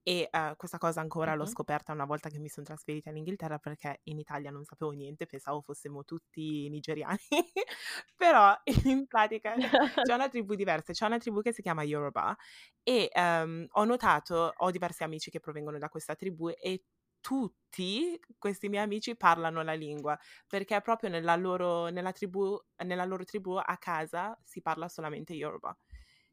[0.03, 1.45] e eh, questa cosa ancora l'ho Mh-mh.
[1.45, 5.27] scoperta una volta che mi sono trasferita in Inghilterra perché in Italia non sapevo niente,
[5.27, 7.19] pensavo fossimo tutti nigeriani,
[8.15, 9.55] però in pratica
[10.01, 12.35] c'è una tribù diversa, c'è una tribù che si chiama Yoruba
[12.83, 16.83] e ehm, ho notato, ho diversi amici che provengono da questa tribù e
[17.21, 23.23] tutti questi miei amici parlano la lingua perché proprio nella loro, nella tribù, nella loro
[23.23, 25.75] tribù a casa si parla solamente Yoruba.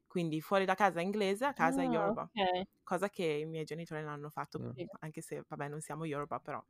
[0.07, 2.29] Quindi fuori da casa inglese, a casa Ah, Yoruba.
[2.35, 2.65] okay.
[2.83, 4.89] Cosa che i miei genitori non hanno fatto, Mm.
[5.01, 6.63] Anche se, vabbè, non siamo Yoruba, però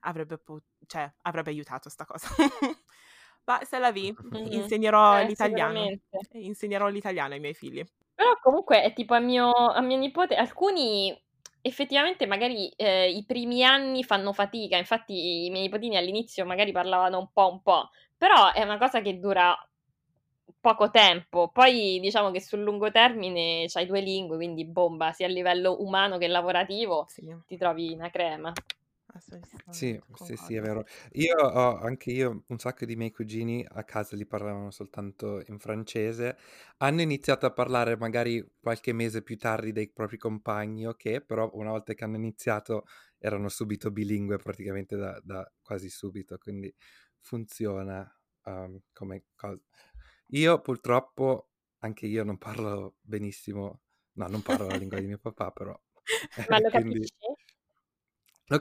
[0.00, 2.28] avrebbe, po- cioè, avrebbe aiutato sta cosa.
[3.46, 4.44] Ma se la vi, Mh-mh.
[4.44, 5.92] insegnerò Eh, l'italiano.
[6.32, 7.84] Insegnerò l'italiano ai miei figli.
[8.14, 11.18] Però comunque è tipo a mio a mio nipote alcuni
[11.62, 17.18] effettivamente magari, ehm, i primi anni fanno fatica, infatti i miei nipotini all'inizio magari parlavano
[17.18, 19.56] un po', un po', però è una cosa che dura
[20.60, 21.48] poco tempo.
[21.52, 26.18] Poi diciamo che sul lungo termine c'hai 2 lingue, quindi bomba, sia a livello umano
[26.18, 28.52] che lavorativo Sì, ti trovi una crema.
[29.72, 30.60] Sì, assolutamente, sì, sì, è concordo.
[30.60, 30.84] vero.
[31.12, 35.58] Io ho anche io un sacco di miei cugini a casa li parlavano soltanto in
[35.60, 36.36] francese.
[36.78, 41.70] Hanno iniziato a parlare magari qualche mese più tardi dei propri compagni, ok, però una
[41.70, 42.84] volta che hanno iniziato
[43.18, 46.74] erano subito bilingue praticamente da, da quasi subito, quindi
[47.20, 48.08] funziona
[48.44, 49.60] um, come cosa.
[50.28, 55.50] Io purtroppo anche io non parlo benissimo, no, non parlo la lingua di mio papà,
[55.52, 55.80] però
[56.48, 57.14] Ma lo quindi capisci?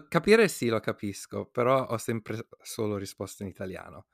[0.08, 4.08] Capire sì, lo capisco, però ho sempre solo risposto in italiano,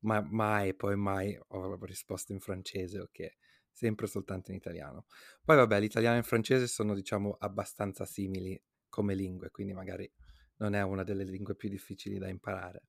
[0.00, 3.36] ma mai, poi mai ho risposto in francese, ok,
[3.70, 5.06] sempre soltanto in italiano.
[5.42, 10.10] Poi vabbè, l'italiano e il francese sono, diciamo, abbastanza simili come lingue, quindi magari
[10.56, 12.88] non è una delle lingue più difficili da imparare,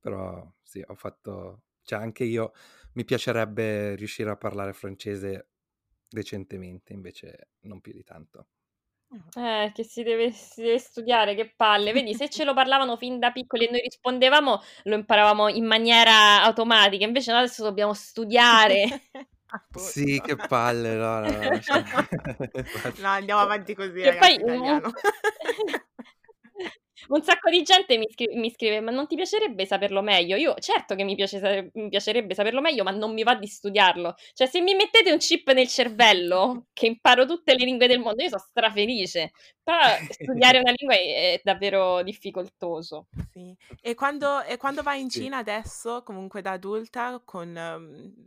[0.00, 2.52] però sì, ho fatto, cioè anche io
[2.94, 5.48] mi piacerebbe riuscire a parlare francese
[6.08, 8.48] decentemente, invece non più di tanto.
[9.34, 11.92] Eh, che si deve si deve studiare, che palle.
[11.92, 16.42] Vedi, se ce lo parlavano fin da piccoli e noi rispondevamo, lo imparavamo in maniera
[16.42, 19.02] automatica, invece noi adesso dobbiamo studiare.
[19.74, 21.60] Sì, che palle, no, no, no,
[23.00, 24.90] No, andiamo avanti così, Che ragazzi, poi italiano.
[27.08, 30.54] Un sacco di gente mi scri mi scrive: "Ma non ti piacerebbe saperlo meglio?" Io
[30.58, 34.14] certo che mi piace sa mi piacerebbe saperlo meglio, ma non mi va di studiarlo.
[34.34, 38.22] Cioè, se mi mettete un chip nel cervello, che imparo tutte le lingue del mondo,
[38.22, 39.32] io so' strafelice.
[39.62, 41.00] Però studiare una lingua è
[41.34, 43.06] è davvero difficoltoso.
[43.34, 43.56] Sì.
[43.80, 45.20] E quando, e quando vai in Sì.
[45.22, 48.26] Cina adesso, comunque da adulta, con, ehm,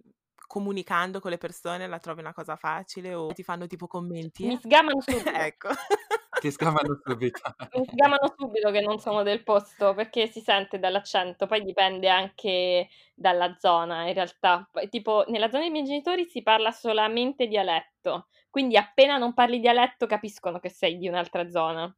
[0.55, 4.45] comunicando con le persone, la trovi una cosa facile o ti fanno tipo commenti?
[4.45, 5.29] Mi sgamano subito.
[5.29, 5.67] ecco.
[6.39, 7.41] Ti scamano subito.
[7.75, 12.87] Mi sgamano subito che non sono del posto, perché si sente dall'accento, poi dipende anche
[13.13, 14.69] dalla zona in realtà.
[14.89, 20.05] Tipo nella zona dei miei genitori si parla solamente dialetto, quindi appena non parli dialetto
[20.05, 21.93] capiscono che sei di un'altra zona.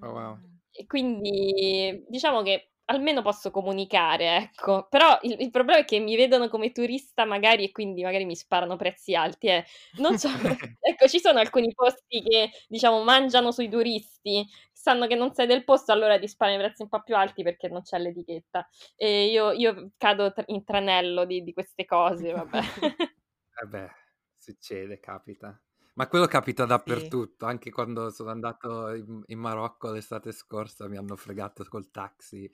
[0.00, 0.36] Oh, wow.
[0.36, 0.54] Mm.
[0.70, 4.86] E quindi diciamo che almeno posso comunicare, ecco.
[4.90, 8.36] Però il il problema è che mi vedono come turista magari e quindi magari mi
[8.36, 9.64] sparano prezzi alti, eh.
[9.96, 10.28] Non so
[10.80, 15.64] ecco, ci sono alcuni posti che, diciamo, mangiano sui turisti, sanno che non sei del
[15.64, 18.68] posto, allora ti sparano i prezzi un po' più alti perché non c'è l'etichetta.
[18.96, 22.60] E io io cado tr in tranello di di queste cose, vabbè.
[23.60, 23.90] Eh beh,
[24.38, 25.58] succede, capita.
[25.96, 31.16] Ma quello capita dappertutto, anche quando sono andato in, in Marocco l'estate scorsa mi hanno
[31.16, 32.50] fregato col taxi.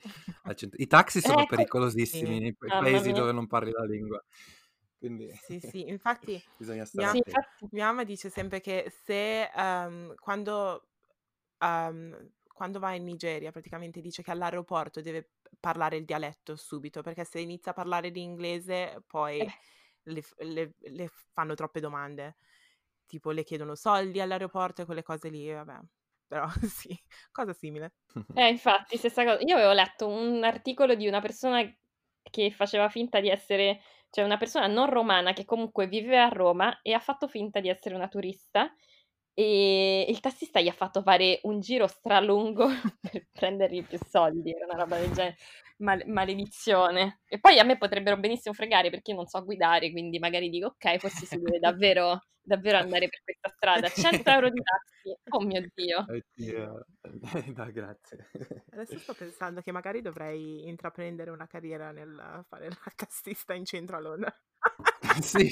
[0.79, 2.41] I taxi sono Ecco pericolosissimi Sì.
[2.41, 4.21] nei paesi dove non parli la lingua.
[4.99, 6.43] Quindi Sì, sì, infatti
[6.93, 7.23] mia, Sì,
[7.71, 10.89] mia mamma dice sempre che se ehm, quando,
[11.59, 17.25] ehm, quando va in Nigeria praticamente dice che all'aeroporto deve parlare il dialetto subito, perché
[17.25, 19.59] se inizia a parlare l'inglese poi Eh.
[20.05, 22.37] le, le- le fanno troppe domande,
[23.09, 25.81] tipo le chiedono soldi all'aeroporto e quelle cose lì, vabbè.
[26.29, 26.97] Però sì,
[27.33, 27.95] cosa simile.
[28.35, 29.41] Eh, infatti, stessa cosa.
[29.41, 31.61] Io avevo letto un articolo di una persona
[32.31, 36.81] che faceva finta di essere, cioè una persona non romana che comunque viveva a Roma
[36.83, 38.73] e ha fatto finta di essere una turista
[39.33, 42.67] e il tassista gli ha fatto fare un giro stralungo
[43.01, 45.37] per prendergli più soldi, era una roba del genere.
[45.79, 47.21] Mal- maledizione.
[47.27, 50.67] E poi a me potrebbero benissimo fregare perché io non so guidare, quindi magari dico
[50.69, 53.89] ok, forse si deve davvero, davvero andare per questa strada.
[53.89, 56.05] 100 euro di taxi, oh mio Dio.
[56.09, 56.85] Oddio.
[57.57, 58.29] No, grazie.
[58.71, 63.97] Adesso sto pensando che magari dovrei intraprendere una carriera nel fare la tassista in centro
[63.97, 64.35] a Londra.
[65.23, 65.49] Sì,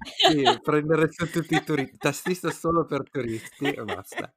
[0.00, 4.32] sì, prendere tutti i turisti, tassista solo per turisti e basta.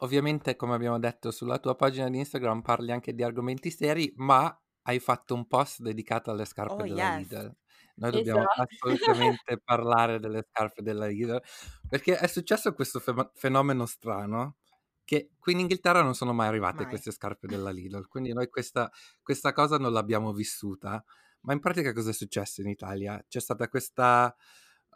[0.00, 4.56] Ovviamente, come abbiamo detto, sulla tua pagina di Instagram parli anche di argomenti seri, ma
[4.82, 7.16] hai fatto un post dedicato alle scarpe Oh, della yes.
[7.16, 7.56] Lidl.
[7.96, 8.62] Noi dobbiamo Esatto.
[9.42, 11.40] assolutamente parlare delle scarpe della Lidl,
[11.88, 14.56] perché è successo questo fema- fenomeno strano
[15.04, 16.86] che qui in Inghilterra non sono mai arrivate Mai.
[16.86, 18.90] queste scarpe della Lidl, quindi noi questa,
[19.22, 21.02] questa cosa non l'abbiamo vissuta.
[21.42, 23.24] Ma in pratica cosa è successo in Italia?
[23.26, 24.34] C'è stata questa,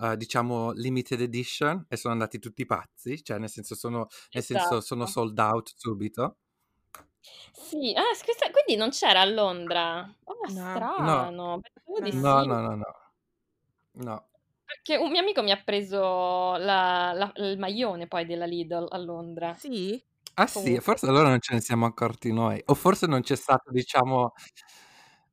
[0.00, 4.80] eh, diciamo, limited edition e sono andati tutti pazzi, cioè nel senso sono, nel senso
[4.80, 5.06] sono Esatto.
[5.06, 6.36] sold out subito.
[7.54, 10.00] Sì, ah, questa- quindi non c'era a Londra.
[10.24, 11.28] Oh, No.
[11.28, 11.62] strano, No,
[12.10, 12.44] No, sì.
[12.44, 12.92] no, no, no.
[13.94, 14.28] No.
[14.68, 15.98] Perché un mio amico mi ha preso
[16.56, 19.54] la- la- il maglione poi della Lidl a Londra.
[19.54, 20.02] Sì?
[20.36, 20.80] Ah sì, Comunque.
[20.80, 24.32] forse allora non ce ne siamo accorti noi, o forse non c'è stato, diciamo,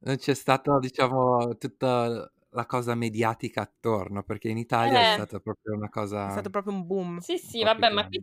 [0.02, 5.39] non c'è stata, diciamo, tutta la cosa mediatica attorno, perché in Italia è Eh, stata
[5.39, 5.89] proprio una
[6.23, 7.21] È cosa stato proprio un boom.
[7.21, 8.21] sì, sì, vabbè, ma qui,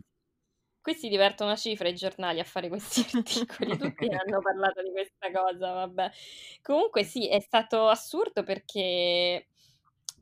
[0.81, 4.91] qui si divertono a cifra i giornali a fare questi articoli, tutti hanno parlato di
[4.91, 6.11] questa cosa, vabbè.
[6.61, 9.47] Comunque sì, è stato assurdo perché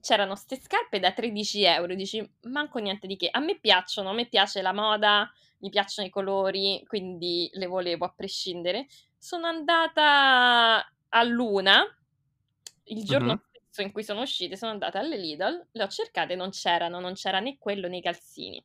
[0.02, 3.30] c'erano ste scarpe da 13 euro, dici, manco niente di che.
[3.32, 8.06] A me piacciono, a me piace la moda, mi piacciono i colori, quindi le volevo
[8.06, 8.88] a prescindere.
[9.18, 11.84] Sono andata a Luna,
[12.86, 13.40] il giorno Mhm.
[13.76, 17.14] Stesso in cui sono uscite, sono andata alle Lidl, le ho cercate, non c'erano, non
[17.14, 18.64] c'era né quello né i calzini.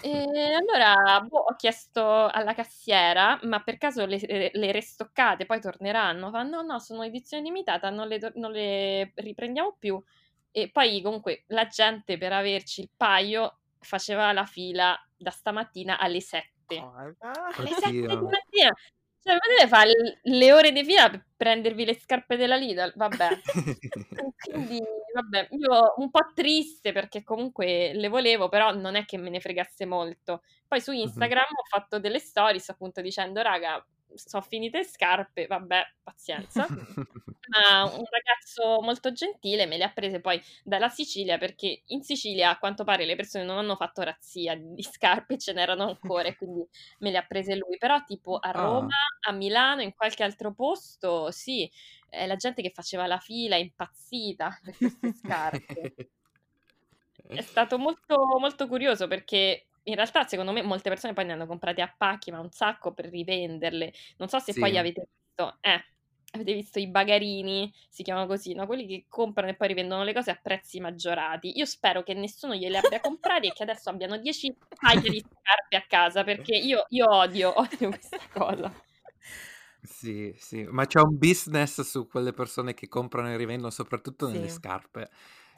[0.00, 0.10] E
[0.56, 6.30] allora boh, ho chiesto alla cassiera, ma per caso le, le- le restoccate poi torneranno?
[6.30, 10.02] Fa, no, no, sono edizione limitata, non le, non le riprendiamo più.
[10.50, 16.20] E poi comunque la gente per averci il paio faceva la fila da stamattina alle
[16.20, 16.76] 7.
[16.78, 17.32] Cosa?
[17.56, 18.72] Alle 7 di mattina!
[19.24, 22.92] Cioè, potete fare le ore di fila per prendervi le scarpe della Lidl?
[22.96, 23.28] Vabbè.
[24.36, 24.80] Quindi,
[25.14, 29.38] vabbè, io un po' triste perché comunque le volevo, però non è che me ne
[29.38, 30.42] fregasse molto.
[30.66, 30.90] Poi su.
[30.90, 36.66] Instagram ho fatto delle stories appunto dicendo, raga, sono finite le scarpe, vabbè, pazienza.
[37.48, 42.50] Ma un ragazzo molto gentile me le ha prese poi dalla Sicilia perché in Sicilia
[42.50, 46.36] a quanto pare le persone non hanno fatto razzia di scarpe, ce n'erano ancora e
[46.36, 46.66] quindi
[47.00, 47.76] me le ha prese lui.
[47.78, 48.86] Però tipo a Roma,
[49.24, 49.30] Ah.
[49.30, 51.70] a Milano, in qualche altro posto, sì,
[52.08, 55.94] è la gente che faceva la fila impazzita per queste scarpe.
[57.28, 61.46] È stato molto, molto curioso perché in realtà secondo me molte persone poi ne hanno
[61.46, 63.92] comprate a pacchi, ma un sacco per rivenderle.
[64.18, 64.78] Non so se poi Sì.
[64.78, 65.84] avete visto, eh,
[66.34, 68.66] avete visto i bagarini, si chiamano così, no?
[68.66, 71.56] Quelli che comprano e poi rivendono le cose a prezzi maggiorati.
[71.58, 75.76] Io spero che nessuno gliele abbia comprati e che adesso abbiano 10 paia di scarpe
[75.76, 78.72] a casa perché io, io odio, odio questa cosa.
[79.84, 84.46] Sì, sì, ma c'è un business su quelle persone che comprano e rivendono, soprattutto nelle
[84.46, 84.48] Sì.
[84.48, 85.10] scarpe,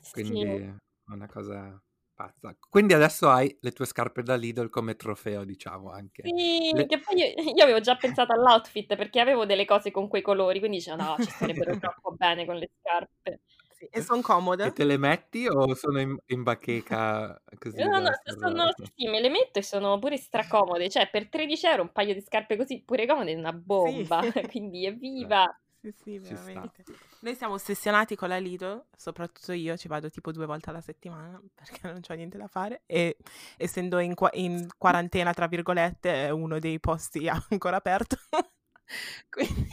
[0.03, 0.25] Sì.
[0.25, 0.75] quindi è
[1.13, 1.79] una cosa
[2.15, 2.57] pazza.
[2.69, 6.27] Quindi adesso hai le tue scarpe da Lidl come trofeo, diciamo anche.
[6.27, 10.09] Sì, Le- che poi io, io avevo già pensato all'outfit perché avevo delle cose con
[10.09, 13.41] quei colori, quindi dicevo no, ci starebbero troppo bene con le scarpe.
[13.77, 14.23] Sì, E sono
[14.61, 14.73] E comode?
[14.73, 19.21] te le metti o sono in, in bacheca così No, no, sono, sì, sì, me
[19.21, 22.85] le metto e sono pure stracomode, cioè per 13 euro un paio di scarpe così
[22.85, 24.05] pure comode è una Sì.
[24.05, 25.45] bomba, quindi evviva!
[25.93, 26.83] Sì, sì, veramente.
[27.21, 31.39] Noi siamo ossessionati con la Lidl, soprattutto io ci vado tipo due volte alla settimana
[31.55, 33.19] perché non c'ho niente da fare e
[33.59, 38.17] essendo in, qua- in quarantena, tra virgolette, è uno dei posti ancora aperto,
[39.29, 39.69] quindi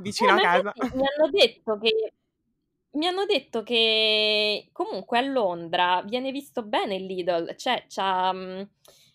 [0.00, 0.72] vicino a casa.
[0.74, 2.12] mi hanno detto che
[2.92, 8.68] mi hanno detto che comunque a Londra viene visto bene il Lidl, cioè c'ha, mh,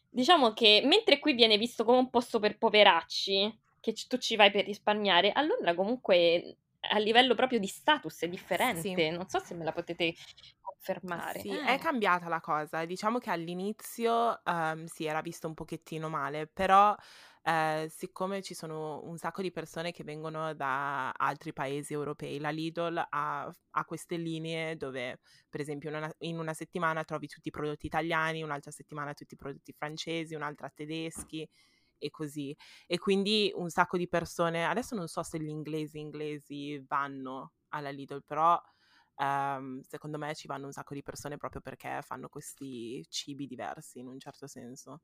[0.09, 3.63] diciamo che mentre qui viene visto come un posto per poveracci,
[3.93, 6.57] che tu ci vai per risparmiare, a Londra comunque
[6.89, 9.11] a livello proprio di status è differente, Sì.
[9.11, 10.13] non so se me la potete
[10.79, 11.45] fermare.
[11.47, 11.79] Sì, è Eh.
[11.79, 12.85] cambiata la cosa.
[12.85, 16.95] Diciamo che all'inizio, ehm, sì, era visto un pochettino male, però,
[17.43, 22.49] ehm, siccome ci sono un sacco di persone che vengono da altri paesi europei, la
[22.49, 25.19] Lidl ha ha queste linee dove,
[25.49, 29.33] per esempio, in una in una settimana trovi tutti i prodotti italiani, un'altra settimana tutti
[29.35, 31.47] i prodotti francesi, un'altra tedeschi
[31.97, 32.55] e così.
[32.87, 37.89] E quindi un sacco di persone adesso non so se gli inglesi inglesi vanno alla
[37.91, 38.59] Lidl, però
[39.17, 43.99] Ehm, secondo me ci vanno un sacco di persone proprio perché fanno questi cibi diversi
[43.99, 45.01] in un certo senso.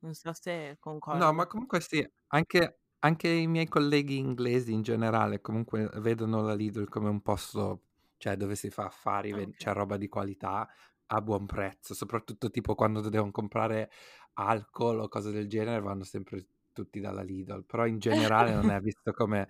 [0.00, 0.76] Non so se
[1.10, 1.32] No, concordi.
[1.32, 6.88] ma comunque sì, anche, anche i miei colleghi inglesi in generale comunque vedono la Lidl
[6.88, 7.84] come un posto,
[8.16, 9.56] cioè dove si fa affari, Ah, ven- ok.
[9.56, 10.68] c'è roba di qualità
[11.08, 13.88] a buon prezzo, soprattutto tipo quando devono comprare
[14.36, 18.80] alcol o cose del genere vanno sempre tutti dalla Lidl, però in generale non è
[18.80, 19.46] visto come,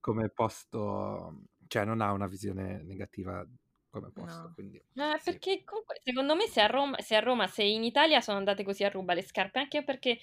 [0.00, 3.46] come posto, cioè non ha una visione negativa
[3.90, 4.54] come posto, No.
[4.54, 5.40] quindi Eh, sì.
[5.40, 8.64] perché comunque secondo me se a Roma, se a Roma, se in Italia sono andate
[8.64, 10.18] così a ruba le scarpe, anche perché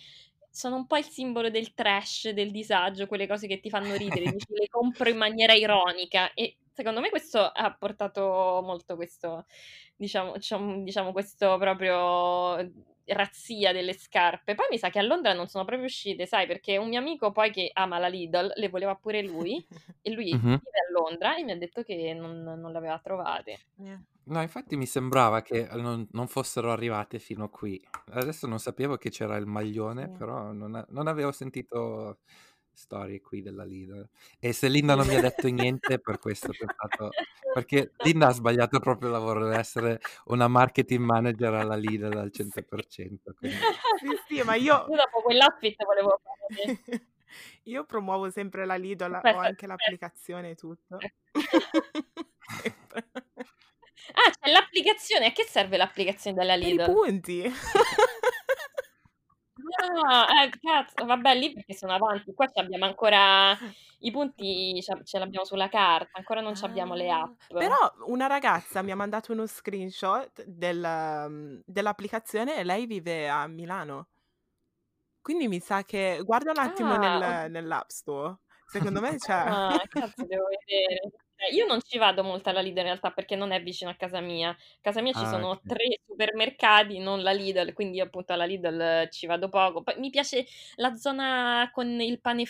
[0.49, 4.27] sono un po' il simbolo del trash, del disagio, quelle cose che ti fanno ridere,
[4.29, 9.45] dici le compro in maniera ironica e secondo me questo ha portato molto questo,
[9.95, 10.33] diciamo,
[10.83, 12.57] diciamo questo proprio
[13.07, 14.55] razzia delle scarpe.
[14.55, 17.31] Poi mi sa che a Londra non sono proprio uscite, sai, perché un mio amico
[17.31, 19.65] poi che ama la Lidl le voleva pure lui
[20.01, 20.57] e lui Mhm.
[20.59, 23.61] vive a Londra e mi ha detto che non, non le aveva trovate.
[23.77, 24.01] Yeah.
[24.29, 27.81] No, infatti mi sembrava che non, non fossero arrivate fino qui.
[28.11, 30.09] Adesso non sapevo che c'era il maglione, Sì.
[30.09, 32.19] però non, non avevo sentito
[32.77, 34.07] storie qui della Lidl.
[34.39, 37.09] E se Linda non mi ha detto niente per questo, ho pensato...
[37.57, 42.29] Perché Linda ha sbagliato proprio il lavoro, deve essere una marketing manager alla Lidl al
[42.31, 42.43] Sì.
[42.43, 43.33] 100%.
[43.35, 43.57] Quindi...
[44.27, 46.79] Sì, sì, ma io Io dopo quell'outfit volevo fare...
[47.63, 50.97] io promuovo sempre la Lidl, ho Aspetta, anche l'applicazione e tutto.
[54.13, 55.27] Ah, c'è l'applicazione.
[55.27, 56.85] A che serve l'applicazione della Per i Lidl?
[56.85, 57.51] punti.
[59.75, 62.33] Ah, eh, cazzo, vabbè, lì perché sono avanti.
[62.33, 63.57] Qua abbiamo ancora
[63.99, 67.51] i punti, ce ce l'abbiamo sulla carta, ancora non ci abbiamo le Ah, app.
[67.55, 73.47] però una ragazza mi ha mandato uno screenshot del, um, dell'applicazione e lei vive a
[73.47, 74.07] Milano.
[75.21, 78.37] Quindi mi sa che guarda un attimo Ah, nel, nell'app store.
[78.65, 79.33] Secondo me c'è.
[79.33, 81.11] Ah, cazzo, devo vedere.
[81.39, 83.95] Eh, Io non ci vado molto alla Lidl in realtà perché non è vicino a
[83.95, 84.49] casa mia.
[84.49, 85.65] A casa mia ci Ah, sono ok.
[85.65, 89.83] tre supermercati, non la Lidl, quindi io appunto alla Lidl eh, ci vado poco.
[89.83, 92.45] Poi mi piace la zona con il pane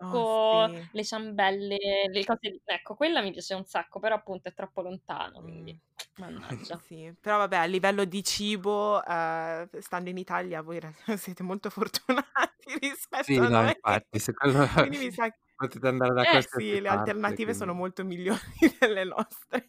[0.00, 0.88] Oh, fresco, sì.
[0.92, 1.76] le ciambelle,
[2.10, 2.60] le cose di...
[2.64, 5.78] Ecco, quella mi piace un sacco, però appunto è troppo lontano, Mm, quindi
[6.16, 6.82] mannaggia.
[6.82, 10.80] sì, però vabbè, a livello di cibo, eh, stando in Italia, voi
[11.16, 12.24] siete molto fortunati
[12.80, 13.72] rispetto Sì, a no, noi.
[13.72, 17.72] infatti, su quello Quindi mi sa che potete andare da Eh, sì, le alternative sono
[17.72, 17.80] quindi...
[17.82, 18.40] molto migliori
[18.78, 19.68] delle nostre.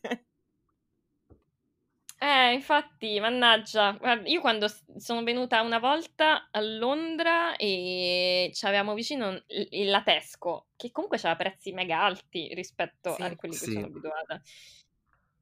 [2.19, 9.31] Eh, infatti, mannaggia, guarda, io quando sono venuta una volta a Londra e c'avevamo vicino
[9.47, 13.23] il, il la Tesco, che comunque aveva prezzi mega alti rispetto Sì.
[13.23, 13.91] a quelli che sono Sì.
[13.91, 14.41] abituata.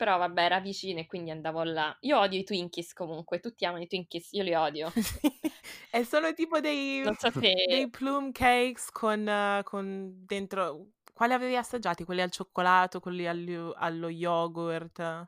[0.01, 1.95] Però vabbè, era vicino e quindi andavo là.
[1.99, 4.91] Io odio i Twinkies comunque, tutti amano i Twinkies, io li odio.
[5.93, 7.87] E sono tipo dei, so dei se...
[7.91, 10.87] plume cakes con, eh, con dentro...
[11.13, 12.03] Quali avevi assaggiati?
[12.03, 15.27] Quelli al cioccolato, quelli allo, allo yogurt?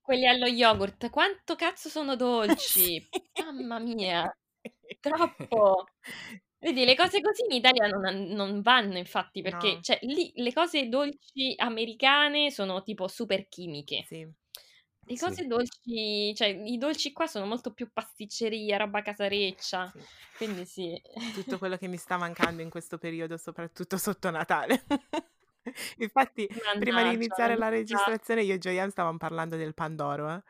[0.00, 3.08] Quelli allo yogurt, quanto cazzo sono dolci!
[3.42, 4.38] Mamma mia,
[5.00, 5.86] troppo!
[6.62, 10.52] Vedi, le cose così in Italia non, non vanno, infatti, perché No, cioè, lì le
[10.52, 14.10] cose dolci americane sono tipo super chimiche.
[14.10, 14.26] sì.
[15.04, 15.18] Le Sì.
[15.18, 19.92] cose dolci, cioè i dolci qua sono molto più pasticceria, roba casareccia.
[19.92, 20.08] Sì.
[20.36, 21.00] Quindi sì.
[21.32, 24.84] Tutto quello che mi sta mancando in questo periodo, soprattutto sotto Natale.
[25.98, 26.48] Infatti,
[26.78, 30.42] prima di Mannaggia, iniziare la registrazione, io e Gioian stavamo parlando del Pandoro, eh,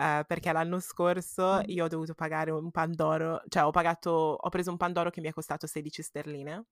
[0.00, 4.70] eh, perché l'anno scorso io ho dovuto pagare un Pandoro, cioè ho pagato, ho preso
[4.70, 6.64] un Pandoro che mi è costato 16 sterline.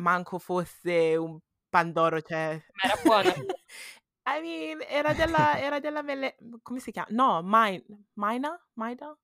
[0.00, 2.60] Manco fosse un Pandoro, cioè...
[2.72, 3.30] Ma era buono.
[4.28, 6.36] I mean, era della, era della mele...
[6.62, 7.08] come si chiama?
[7.10, 8.60] No, Min- Mina?
[8.72, 9.16] Maida?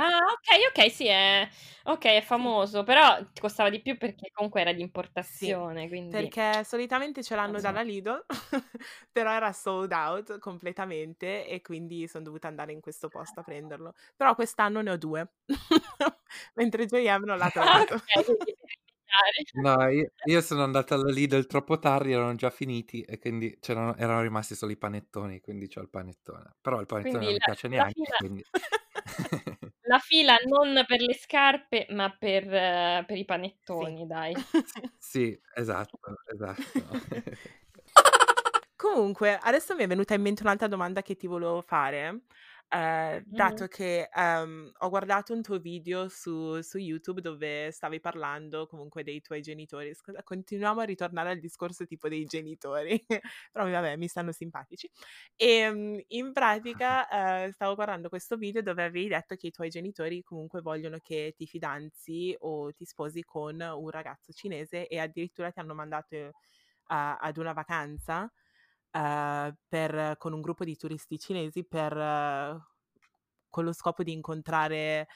[0.00, 1.48] Ah, ok, ok, sì, è,
[1.84, 2.22] ok, è Sì.
[2.22, 4.80] famoso, però ti costava di più perché comunque era di
[5.20, 6.32] Sì, importazione, quindi...
[6.32, 8.24] perché solitamente ce l'hanno non dalla Lidl,
[9.10, 13.92] però era sold out completamente e quindi sono dovuta andare in questo posto a prenderlo.
[14.14, 15.32] Però quest'anno ne ho due,
[16.54, 17.24] mentre J.M.
[17.24, 17.96] non l'ha Ah, trovato.
[17.96, 19.44] ok, quindi per iniziare.
[19.52, 23.96] No, io, io sono andato alla Lidl troppo tardi, erano già finiti e quindi c'erano,
[23.96, 26.54] erano rimasti solo i panettoni, quindi c'ho il panettone.
[26.60, 28.46] Però il panettone non Quindi mi la, piace neanche, fila, quindi...
[29.88, 33.24] la fila non per le scarpe, ma per, eh, per i
[33.76, 33.84] Sì.
[33.84, 34.34] panettoni, dai.
[34.98, 36.64] Sì, esatto, esatto.
[38.76, 42.22] Comunque, adesso mi è venuta in mente un'altra domanda che ti volevo fare.
[42.70, 43.68] Eh, dato Mh-mh.
[43.68, 49.22] che ehm, ho guardato un tuo video su, su YouTube dove stavi parlando comunque dei
[49.22, 49.94] tuoi genitori.
[49.94, 53.02] Scusa, continuiamo a ritornare al discorso tipo dei genitori,
[53.52, 54.90] però vabbè, mi stanno simpatici.
[55.34, 60.22] E in pratica eh, stavo guardando questo video dove avevi detto che i tuoi genitori
[60.22, 65.58] comunque vogliono che ti fidanzi o ti sposi con un ragazzo cinese e addirittura ti
[65.60, 66.32] hanno mandato eh,
[66.88, 68.30] ad una vacanza
[68.92, 72.60] uh, per, con un gruppo di turisti cinesi per, uh,
[73.48, 75.08] con lo scopo di incontrare,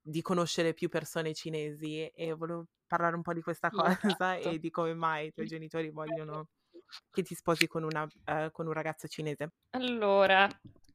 [0.00, 4.50] di conoscere più persone cinesi e volevo parlare un po' di questa cosa esatto.
[4.50, 6.48] e di come mai i tuoi genitori vogliono
[7.10, 9.52] che ti sposi con, una, uh, con un ragazzo cinese.
[9.70, 10.48] Allora,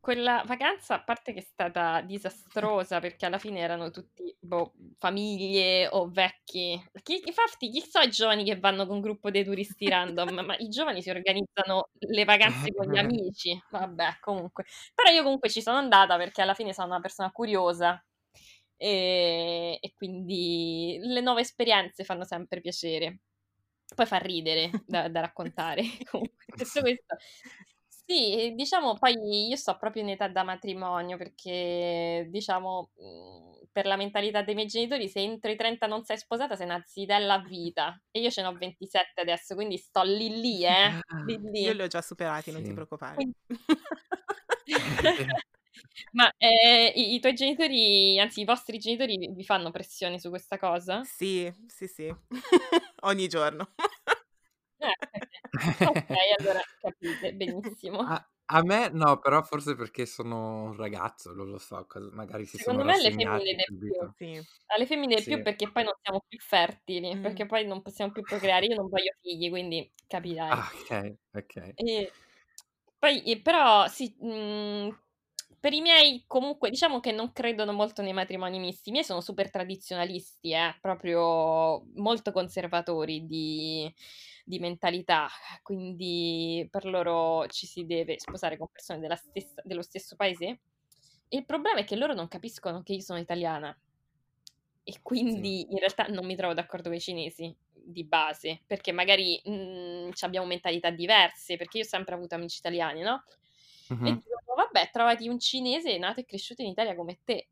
[0.06, 5.88] quella vacanza, a parte che è stata disastrosa perché alla fine erano tutti boh, famiglie
[5.88, 6.80] o vecchi.
[7.02, 10.42] Chi, infatti, chi so i giovani che vanno con un gruppo dei turisti random?
[10.46, 13.60] ma i giovani si organizzano le vacanze con gli amici.
[13.72, 14.66] Vabbè, comunque.
[14.94, 18.00] Però io comunque ci sono andata perché alla fine sono una persona curiosa
[18.78, 23.22] e, e quindi le nuove esperienze fanno sempre piacere.
[23.96, 25.82] Poi fa ridere da, da raccontare.
[26.12, 27.16] comunque, questo, questo.
[28.08, 32.92] Sì, diciamo poi io sto proprio in età da matrimonio perché diciamo
[33.72, 36.82] per la mentalità dei miei genitori se entro i 30 non sei sposata sei una
[36.86, 41.00] zitella a vita e io ce ne ho 27 adesso quindi sto lì lì eh
[41.26, 41.62] lì, lì.
[41.62, 42.52] io li ho già superati sì.
[42.52, 43.28] non ti preoccupare.
[46.14, 50.58] Ma eh, i, i, tuoi genitori, anzi i vostri genitori vi fanno pressioni su questa
[50.58, 51.04] cosa?
[51.04, 52.14] Sì, sì, sì,
[53.02, 53.74] ogni giorno.
[54.78, 54.94] Eh,
[55.84, 58.00] ok, allora capite, benissimo.
[58.00, 62.58] A, a, me no, però forse perché sono un ragazzo, non lo so, magari si
[62.58, 64.14] Secondo sono me alle femmine del più.
[64.18, 64.42] Sì.
[64.68, 65.34] Alle femmine del Sì.
[65.34, 67.22] più perché poi non siamo più fertili, Mm.
[67.22, 68.66] perché poi non possiamo più procreare.
[68.68, 70.52] Io non voglio figli, quindi capirai.
[70.52, 71.74] Ah, ok, ok.
[71.76, 72.12] E
[73.00, 74.98] poi, e però, sì, mh,
[75.60, 78.90] per i miei comunque, diciamo che non credono molto nei matrimoni misti.
[78.90, 83.94] I miei sono super tradizionalisti, eh, proprio molto conservatori di,
[84.46, 85.28] di mentalità,
[85.64, 90.46] quindi per loro ci si deve sposare con persone stessa, dello stesso paese.
[91.28, 93.76] E il problema è che loro non capiscono che io sono italiana
[94.88, 95.72] e quindi Sì.
[95.72, 100.46] in realtà non mi trovo d'accordo con i cinesi di base, perché magari mh, abbiamo
[100.46, 103.24] mentalità diverse, perché io ho sempre avuto amici italiani, no?
[103.90, 104.08] Mhm.
[104.08, 107.48] E dicono, vabbè, trovati un cinese nato e cresciuto in Italia come te.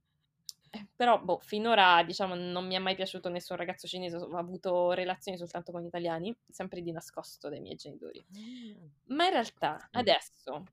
[0.75, 4.91] Eh, però, boh, finora, diciamo, non mi è mai piaciuto nessun ragazzo cinese, ho avuto
[4.93, 8.25] relazioni soltanto con italiani, sempre di nascosto dai miei genitori.
[9.07, 9.97] Ma in realtà, Sì.
[9.99, 10.63] adesso,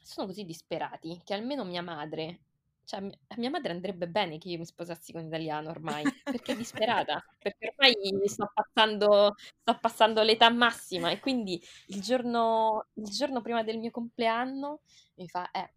[0.00, 2.40] sono così disperati che almeno mia madre,
[2.84, 6.52] cioè a mia- madre andrebbe bene che io mi sposassi con un italiano ormai, perché
[6.52, 7.94] è disperata, perché ormai
[8.28, 13.90] sto passando, sto passando l'età massima e quindi il giorno, il giorno prima del mio
[13.90, 14.80] compleanno
[15.16, 15.74] mi fa, eh,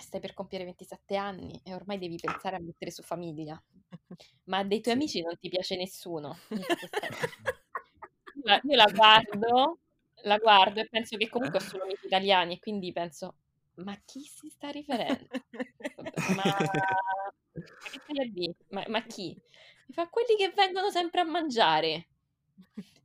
[0.00, 3.60] stai per compiere 27 anni e ormai devi pensare a mettere su famiglia.
[4.44, 5.00] Ma dei tuoi Sì.
[5.00, 6.36] amici non ti piace nessuno.
[8.36, 9.78] Io la, io la guardo,
[10.24, 13.36] la guardo e penso che comunque ho solo amici italiani e quindi penso,
[13.76, 15.26] ma chi si sta riferendo?
[16.34, 16.48] Ma?
[18.70, 19.36] Ma, ma chi?
[19.86, 22.08] Mi fa quelli che vengono sempre a mangiare.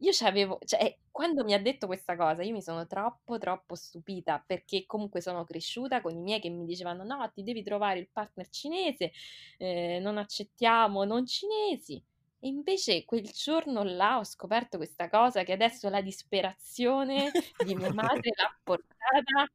[0.02, 4.42] Io c'avevo, cioè, quando mi ha detto questa cosa, io mi sono troppo, troppo stupita
[4.46, 8.08] perché comunque sono cresciuta con i miei che mi dicevano: no, ti devi trovare il
[8.12, 9.12] partner cinese,
[9.58, 12.02] eh, non accettiamo non cinesi.
[12.42, 17.92] E invece quel giorno là ho scoperto questa cosa che adesso la disperazione di mia
[17.94, 19.46] madre l'ha portata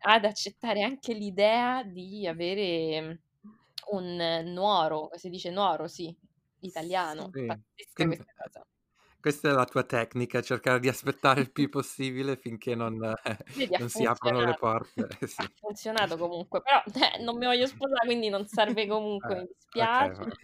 [0.00, 3.20] ad accettare anche l'idea di avere
[3.92, 6.14] un nuoro, si dice nuoro, sì,
[6.60, 7.30] italiano.
[7.32, 7.46] Sì.
[7.46, 8.66] Pazzesca Quindi- questa cosa.
[9.24, 13.74] Questa è la tua tecnica, cercare di aspettare il più possibile finché non, eh, Vedi,
[13.80, 15.08] non si aprono le porte.
[15.26, 15.40] Sì.
[15.40, 19.48] Ha funzionato comunque, però eh, non mi voglio sposare, quindi non serve comunque, Eh, mi
[19.56, 20.20] dispiace.
[20.20, 20.38] ok,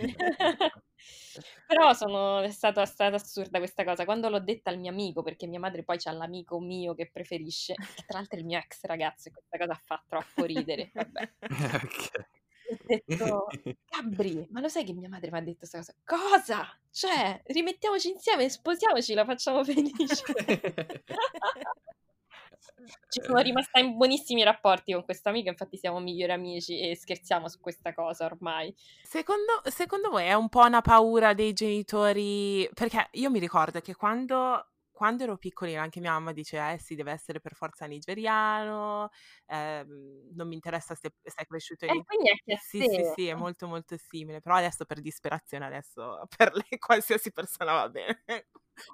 [1.66, 4.06] Però sono, è, stata, è stata assurda questa cosa.
[4.06, 7.74] Quando l'ho detta al mio amico, perché mia madre poi c'ha l'amico mio che preferisce,
[7.92, 10.90] che tra l'altro è il mio ex ragazzo, e questa cosa fa troppo ridere.
[10.94, 11.34] Vabbè.
[11.84, 12.39] Ok.
[12.70, 13.46] Ho detto,
[13.90, 15.94] Gabri, ma lo sai che mia madre mi ha detto questa cosa?
[16.04, 16.78] Cosa?
[16.90, 20.22] Cioè, rimettiamoci insieme, sposiamoci, la facciamo felice.
[23.08, 27.48] Ci sono rimasta in buonissimi rapporti con questo amico, infatti siamo migliori amici e scherziamo
[27.48, 28.74] su questa cosa ormai.
[29.02, 32.68] Secondo, secondo voi è un po' una paura dei genitori?
[32.72, 34.69] Perché io mi ricordo che quando,
[35.00, 39.08] quando ero piccolina anche mia mamma diceva eh sì, deve essere per forza nigeriano,
[39.46, 43.26] ehm, non mi interessa se sei cresciuto in E quindi anche a Sì, sì, sì,
[43.28, 48.24] è molto molto simile, però adesso per disperazione, adesso per lei qualsiasi persona va bene.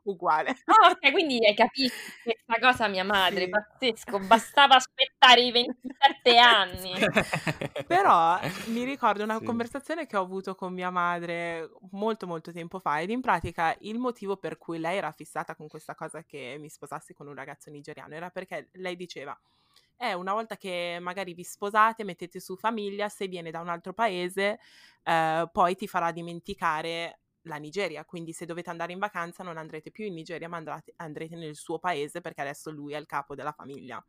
[0.05, 0.55] Uguale.
[0.69, 3.49] Ah, ok, quindi hai capito questa cosa mia madre, Sì.
[3.49, 7.07] pazzesco, bastava aspettare i 27 anni.
[7.87, 9.43] Però mi ricordo una Sì.
[9.43, 13.99] conversazione che ho avuto con mia madre molto molto tempo fa ed in pratica il
[13.99, 17.71] motivo per cui lei era fissata con questa cosa che mi sposassi con un ragazzo
[17.71, 19.39] nigeriano era perché lei diceva
[19.97, 23.93] eh, una volta che magari vi sposate, mettete su famiglia, se viene da un altro
[23.95, 24.59] paese,
[25.03, 28.05] eh, poi ti farà dimenticare la Nigeria.
[28.05, 31.57] Quindi se dovete andare in vacanza non andrete più in Nigeria, ma andrete, andrete nel
[31.57, 34.05] suo paese perché adesso lui è il capo della famiglia.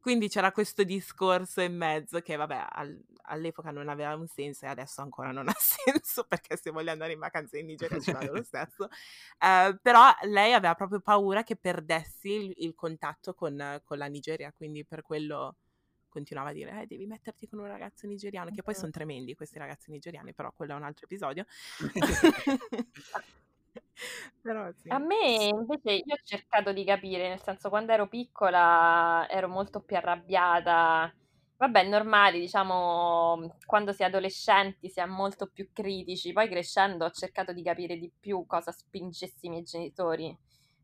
[0.00, 4.68] Quindi c'era questo discorso in mezzo che, vabbè, al- all'epoca non aveva un senso e
[4.68, 8.32] adesso ancora non ha senso perché se voglio andare in vacanza in Nigeria ci vado
[8.32, 8.88] lo stesso.
[9.38, 14.52] Eh, però lei aveva proprio paura che perdessi il, il contatto con, con la Nigeria,
[14.52, 15.54] quindi per quello
[16.12, 19.58] continuava a dire, eh, devi metterti con un ragazzo nigeriano, che poi sono tremendi questi
[19.58, 21.46] ragazzi nigeriani, però quello è un altro episodio.
[24.42, 24.90] però sì.
[24.90, 29.80] A me invece io ho cercato di capire, nel senso quando ero piccola ero molto
[29.80, 31.12] più arrabbiata.
[31.56, 37.04] Vabbè, è normale, diciamo, quando si è adolescenti si è molto più critici, poi crescendo
[37.04, 40.36] ho cercato di capire di più cosa spingesse i miei genitori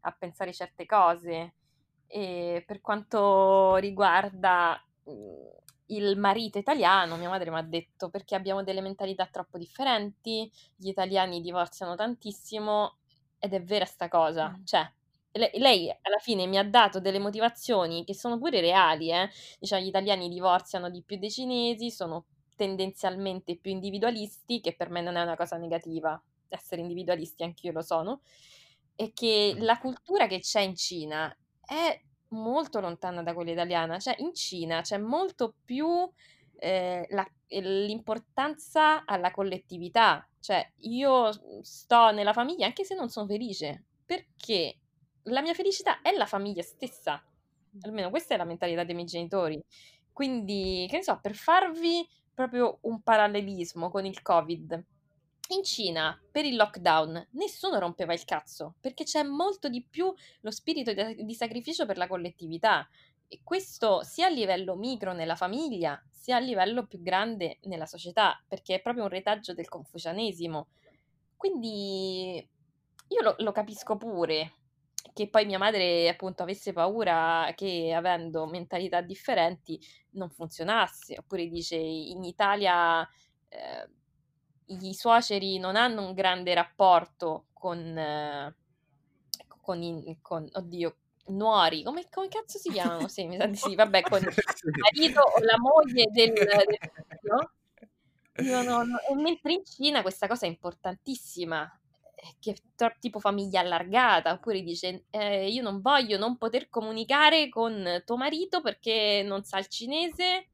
[0.02, 1.54] a pensare certe cose.
[2.06, 4.80] E per quanto riguarda
[5.90, 10.88] il marito italiano, mia madre mi ha detto perché abbiamo delle mentalità troppo differenti, gli
[10.88, 12.96] italiani divorziano tantissimo
[13.38, 14.50] ed è vera sta cosa.
[14.50, 14.64] Mm.
[14.64, 14.92] Cioè,
[15.32, 19.30] le- lei alla fine mi ha dato delle motivazioni che sono pure reali, eh.
[19.58, 25.00] Diciamo, gli italiani divorziano di più dei cinesi, sono tendenzialmente più individualisti, che per me
[25.00, 26.20] non è una cosa negativa.
[26.48, 28.20] Essere individualisti anch'io lo sono.
[28.96, 31.34] E che la cultura che c'è in Cina
[31.64, 33.98] è molto lontana da quella italiana.
[33.98, 35.86] Cioè, in Cina c'è molto più
[36.60, 40.26] eh, la- l'importanza alla collettività.
[40.40, 41.30] Cioè, io
[41.62, 44.78] sto nella famiglia anche se non sono felice, perché
[45.24, 47.22] la mia felicità è la famiglia stessa.
[47.82, 49.62] Almeno questa è la mentalità dei miei genitori.
[50.12, 54.84] Quindi, che ne so, per farvi proprio un parallelismo con il Covid.
[55.50, 60.50] In Cina, per il lockdown, nessuno rompeva il cazzo, perché c'è molto di più lo
[60.50, 62.86] spirito di, di sacrificio per la collettività.
[63.26, 68.42] E questo sia a livello micro nella famiglia, sia a livello più grande nella società,
[68.46, 70.68] perché è proprio un retaggio del confucianesimo.
[71.34, 72.46] Quindi
[73.08, 74.52] io lo, lo capisco pure,
[75.14, 79.80] che poi mia madre appunto avesse paura che avendo mentalità differenti
[80.10, 83.00] non funzionasse, oppure dice in Italia
[83.48, 83.88] eh,
[84.68, 88.54] i suoceri non hanno un grande rapporto con, eh,
[89.60, 90.96] con, i- con- oddio,
[91.28, 93.08] nuori, come, come cazzo si chiamano?
[93.08, 96.78] Sì, mi sa di sì, vabbè, con il marito o la moglie del, del
[98.62, 101.70] no- no- E mentre in Cina questa cosa è importantissima,
[102.14, 106.68] eh, che è tro- tipo famiglia allargata, oppure dice eh, io non voglio non poter
[106.68, 110.48] comunicare con tuo marito perché non sa il cinese,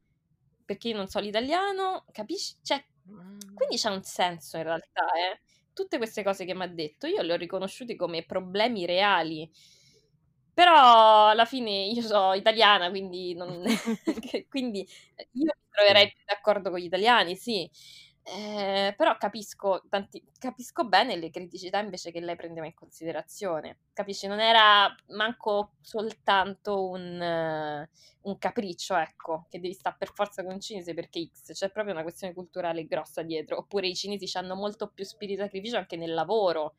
[0.65, 2.57] perché io non so l'italiano, capisci?
[2.62, 2.83] Cioè,
[3.55, 5.41] quindi c'è un senso in realtà, eh.
[5.73, 9.51] Tutte queste cose che mi ha detto, io le ho riconosciute come problemi reali.
[10.59, 13.61] Però alla fine io sono italiana, quindi, non...
[14.49, 14.81] quindi
[15.33, 17.69] io mi troverei più d'accordo con gli italiani, sì.
[18.27, 23.81] Eh, però capisco, tanti- capisco bene le criticità invece che lei prendeva in considerazione.
[23.93, 24.27] Capisci?
[24.27, 27.91] Non era manco soltanto un, eh,
[28.22, 31.93] un capriccio, ecco, che devi stare per forza con un cinese perché X, c'è proprio
[31.93, 33.59] una questione culturale grossa dietro.
[33.59, 36.77] Oppure i cinesi hanno molto più spirito di sacrificio anche nel lavoro.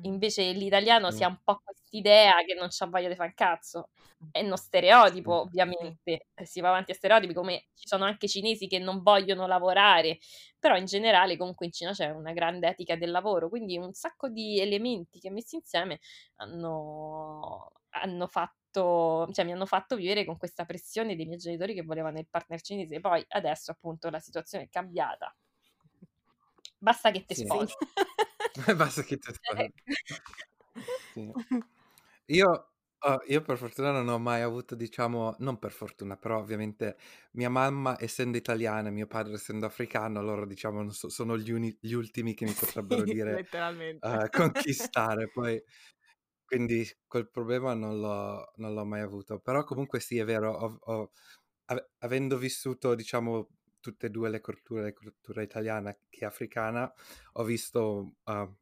[0.00, 3.90] Invece l'italiano si ha un po' quest'idea che non c'ha voglia di fare un cazzo.
[4.30, 6.28] È uno stereotipo, ovviamente.
[6.34, 10.18] Eh, Si va avanti a stereotipi, come ci sono anche cinesi che non vogliono lavorare.
[10.58, 13.48] Però in generale, comunque, in Cina c'è una grande etica del lavoro.
[13.50, 16.00] Quindi un sacco di elementi che messi insieme
[16.36, 21.82] hanno, hanno fatto, cioè mi hanno fatto vivere con questa pressione dei miei genitori che
[21.82, 23.00] volevano il partner cinese.
[23.00, 25.34] Poi adesso, appunto, la situazione è cambiata.
[26.78, 27.44] Basta che te Sì.
[27.44, 27.76] sposi.
[28.76, 29.72] Basta che ti sposi.
[31.14, 31.34] Sì.
[32.26, 36.96] Io, oh, io per fortuna non ho mai avuto, diciamo, non per fortuna, però ovviamente
[37.32, 41.50] mia mamma essendo italiana e mio padre essendo africano, loro diciamo non so- sono gli,
[41.52, 43.44] uni- gli ultimi che mi potrebbero Sì, dire
[44.00, 45.62] eh, conquistare, poi
[46.44, 49.40] quindi quel problema non l'ho, non l'ho mai avuto.
[49.40, 51.12] Però comunque sì, è vero, ho- ho-
[51.66, 53.48] ave- avendo vissuto, diciamo,
[53.82, 56.92] tutte e due le culture, la cultura italiana che africana,
[57.34, 58.56] ho visto eh,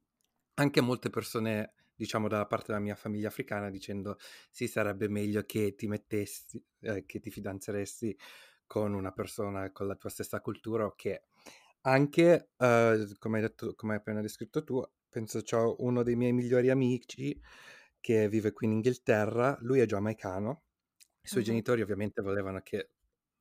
[0.55, 4.17] anche molte persone, diciamo, dalla parte della mia famiglia africana dicendo
[4.51, 8.19] sì, sarebbe meglio che ti mettessi, eh, che ti fidanzeresti
[8.67, 11.25] con una persona con la tua stessa cultura o che
[11.83, 16.33] anche, eh, come hai detto, come hai appena descritto tu, penso c'ho uno dei miei
[16.33, 17.41] migliori amici
[18.01, 20.65] che vive qui in Inghilterra, lui è giamaicano,
[21.23, 21.45] i suoi Mhm.
[21.45, 22.91] genitori ovviamente volevano che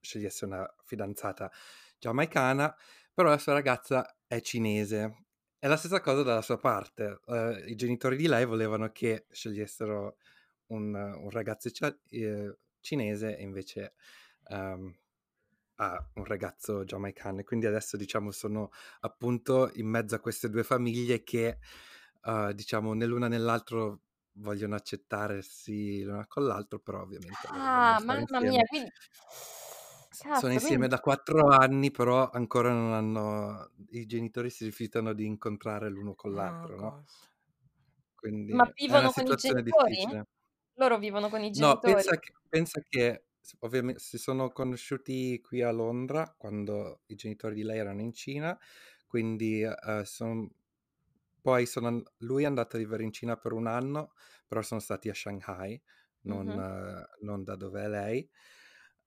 [0.01, 1.51] scegliesse una fidanzata
[1.97, 2.75] giamaicana,
[3.13, 5.25] però la sua ragazza è cinese.
[5.59, 10.17] È la stessa cosa dalla sua parte, eh, i genitori di lei volevano che scegliessero
[10.67, 13.93] un, un ragazzo cia- eh, cinese e invece
[14.49, 14.95] ehm,
[15.75, 18.69] ha un ragazzo giamaicano e quindi adesso diciamo sono
[19.01, 21.59] appunto in mezzo a queste due famiglie che
[22.23, 24.01] eh, diciamo né l'una né l'altro
[24.33, 28.39] vogliono accettarsi l'una con l'altro, però ovviamente Ah, mamma insieme.
[28.41, 28.91] mia, quindi...
[30.12, 30.88] S- Sono Cazzo, insieme quindi...
[30.88, 33.72] da quattro anni, però ancora non hanno...
[33.89, 36.97] I genitori si rifiutano di incontrare l'uno con Oh l'altro, no?
[37.03, 37.30] gosh.
[38.16, 40.05] Quindi Ma vivono con i genitori?
[40.05, 40.28] difficile.
[40.74, 41.80] Loro vivono con i No, genitori?
[41.82, 43.26] pensa che, pensa che
[43.60, 48.57] ovviamente si sono conosciuti qui a Londra quando i genitori di lei erano in Cina,
[49.07, 50.49] quindi eh, son-
[51.41, 54.14] poi sono lui è andato a vivere in Cina per un anno,
[54.47, 55.82] però sono stati a Shanghai,
[56.22, 56.60] non, Mhm.
[56.60, 58.30] eh, non da dove è lei.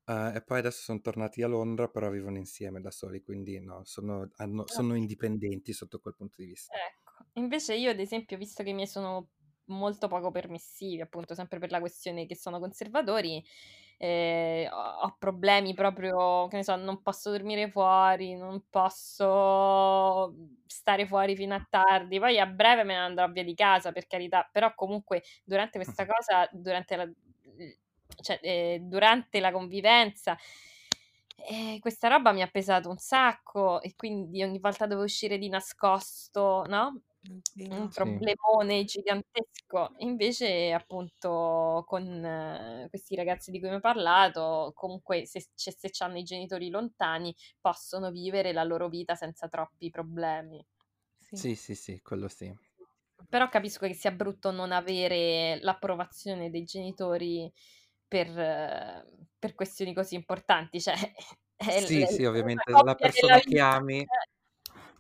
[0.05, 3.83] Eh, e poi adesso sono tornati a Londra, però vivono insieme da soli, quindi no,
[3.85, 4.95] sono, hanno- sono Ok.
[4.95, 6.81] indipendenti sotto quel punto di vista.
[6.87, 9.31] Ecco, invece io ad esempio, visto che i miei sono
[9.67, 13.45] molto poco permissivi, appunto sempre per la questione che sono conservatori,
[13.99, 20.35] eh, ho, ho problemi proprio, che ne so, non posso dormire fuori, non posso
[20.67, 24.07] stare fuori fino a tardi, poi a breve me ne andrò via di casa, per
[24.07, 27.05] carità, però comunque durante questa cosa, durante la,
[28.21, 30.37] cioè, eh, durante la convivenza...
[31.37, 35.49] eh, questa roba mi ha pesato un sacco e quindi ogni volta dovevo uscire di
[35.49, 37.03] nascosto, no?
[37.71, 37.93] Un Sì.
[37.93, 39.95] problemone gigantesco.
[39.99, 45.91] Invece, appunto, con eh, questi ragazzi di cui mi hai parlato, comunque, se, se, se
[46.05, 50.65] hanno i genitori lontani, possono vivere la loro vita senza troppi problemi.
[51.19, 51.37] Sì.
[51.37, 52.57] Sì, sì, sì, quello sì.
[53.29, 57.51] Però capisco che sia brutto non avere l'approvazione dei genitori
[58.13, 59.05] per, eh,
[59.39, 60.81] per questioni così importanti.
[60.81, 60.95] Cioè,
[61.57, 64.27] è l- Sì, sì, la ovviamente la persona che ami, Eh.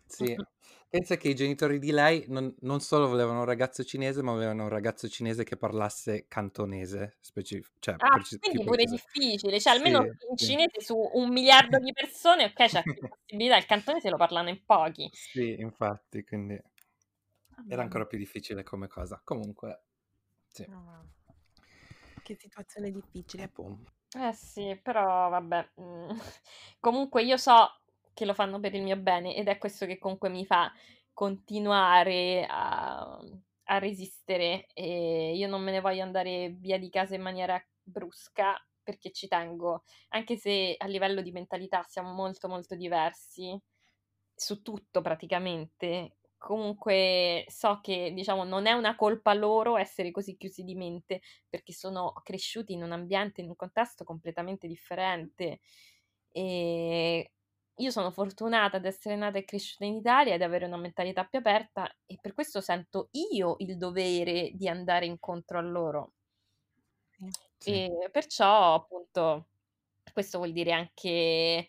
[0.06, 0.40] sì.
[0.88, 4.64] Pensa che i genitori di lei non, non solo volevano un ragazzo cinese, ma volevano
[4.64, 8.84] un ragazzo cinese che parlasse cantonese, specif- cioè Ah, preci- quindi pure preciso.
[8.84, 10.56] difficile, cioè almeno Sì, in sì.
[10.56, 14.64] cinese su un miliardo di persone, ok, c'è più possibilità, il cantonese lo parlano in
[14.64, 15.08] pochi.
[15.30, 16.60] Sì, infatti, quindi
[17.66, 19.20] era ancora più difficile come cosa.
[19.24, 19.82] Comunque,
[20.48, 21.06] sì, Oh, wow.
[22.22, 23.44] Che situazione difficile.
[23.44, 23.92] appunto.
[24.14, 26.10] Eh sì, però vabbè, mm,
[26.80, 27.78] comunque io so
[28.12, 30.70] che lo fanno per il mio bene ed è questo che comunque mi fa
[31.14, 33.18] continuare a,
[33.64, 38.54] a resistere e io non me ne voglio andare via di casa in maniera brusca
[38.82, 43.58] perché ci tengo, anche se a livello di mentalità siamo molto molto diversi
[44.34, 46.16] su tutto praticamente.
[46.44, 51.72] Comunque so che, diciamo, non è una colpa loro essere così chiusi di mente, perché
[51.72, 55.60] sono cresciuti in un ambiente, in un contesto completamente differente.
[56.32, 57.32] E
[57.76, 61.38] io sono fortunata ad essere nata e cresciuta in Italia ed avere una mentalità più
[61.38, 66.12] aperta e per questo sento io il dovere di andare incontro a loro.
[67.60, 67.70] Sì.
[67.70, 69.48] E perciò, appunto,
[70.12, 71.68] questo vuol dire anche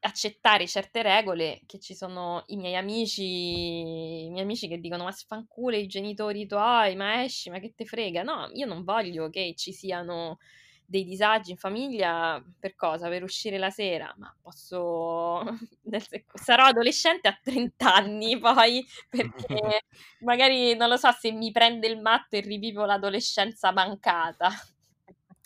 [0.00, 5.12] accettare certe regole che ci sono i miei amici, i miei amici che dicono ma
[5.12, 8.22] sfanculo i genitori tuoi, ma esci, ma che te frega?
[8.22, 10.38] No, io non voglio che ci siano
[10.84, 13.08] dei disagi in famiglia per cosa?
[13.08, 15.42] Per uscire la sera, ma posso
[16.34, 19.84] sarò adolescente a 30 anni poi perché
[20.20, 24.50] magari non lo so se mi prende il matto e rivivo l'adolescenza mancata.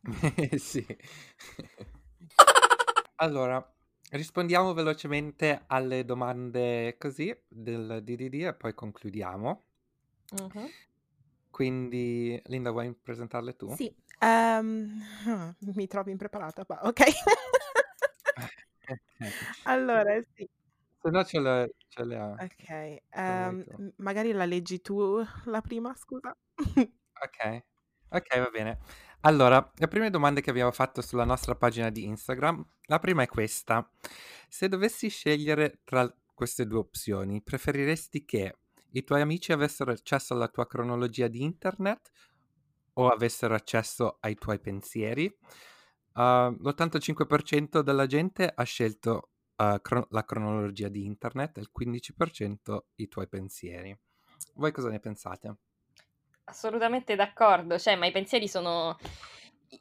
[0.59, 0.85] Sì.
[3.17, 3.65] Allora,
[4.17, 9.65] rispondiamo velocemente alle domande così del DDD e poi concludiamo.
[10.33, 10.69] Mhm.
[11.51, 13.69] Quindi, Linda, vuoi presentarle tu?
[13.77, 15.03] Sì, ehm,
[15.75, 17.01] mi trovo impreparata qua, ok.
[19.65, 20.49] Allora, sì,
[21.03, 22.33] Se no ce le, ce le ha.
[22.33, 22.69] ok.
[22.69, 23.83] vuoi ehm, tu.
[23.83, 26.37] m- magari la leggi tu la prima, scusa.
[27.25, 27.39] Ok,
[28.11, 28.79] ok, va bene.
[29.25, 33.29] Allora, le prime domande che abbiamo fatto sulla nostra pagina di Instagram, la prima è
[33.29, 33.89] questa.
[34.49, 38.57] Se dovessi scegliere tra queste due opzioni, preferiresti che
[38.91, 42.11] i tuoi amici avessero accesso alla tua cronologia di internet
[42.95, 45.33] o avessero accesso ai tuoi pensieri?
[46.15, 52.79] Uh, l'85% della gente ha scelto uh, cro- la cronologia di internet e il 15%
[52.97, 53.97] i tuoi pensieri.
[54.55, 55.59] Voi cosa ne pensate?
[56.45, 58.97] Assolutamente d'accordo, cioè, ma i pensieri sono...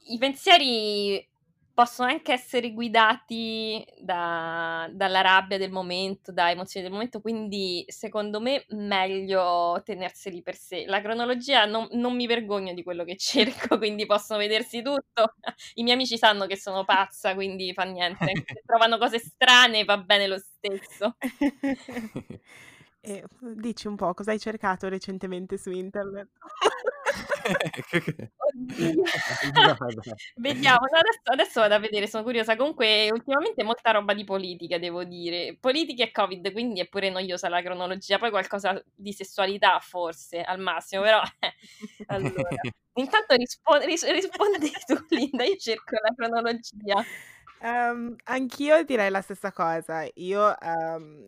[0.07, 1.27] I pensieri
[1.73, 8.39] possono anche essere guidati da, dalla rabbia del momento, da emozioni del momento, quindi secondo
[8.39, 10.85] me meglio tenerseli per sé.
[10.85, 15.35] La cronologia non, non mi vergogno di quello che cerco, quindi possono vedersi tutto.
[15.75, 18.31] I miei amici sanno che sono pazza, quindi fa niente.
[18.45, 21.15] Se trovano cose strane va bene lo stesso.
[23.03, 23.23] E
[23.55, 26.29] dici un po' cosa hai cercato recentemente su internet?
[28.37, 29.03] Oddio.
[30.35, 32.55] Vediamo, no, adesso, adesso vado a vedere, sono curiosa.
[32.55, 35.57] Comunque, ultimamente molta roba di politica, devo dire.
[35.59, 38.19] Politica e Covid, quindi è pure noiosa la cronologia.
[38.19, 41.21] Poi qualcosa di sessualità, forse, al massimo, però...
[42.07, 42.49] Allora.
[42.93, 47.03] Intanto rispo- ris- rispondi tu, Linda, io cerco la cronologia.
[47.61, 50.05] Um, anch'io direi la stessa cosa.
[50.15, 51.25] Io um,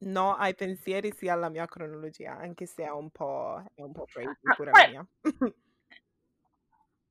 [0.00, 4.04] no ai pensieri sia alla mia cronologia, anche se è un po', è un po'
[4.06, 5.06] crazy Ah, pure poi- mia.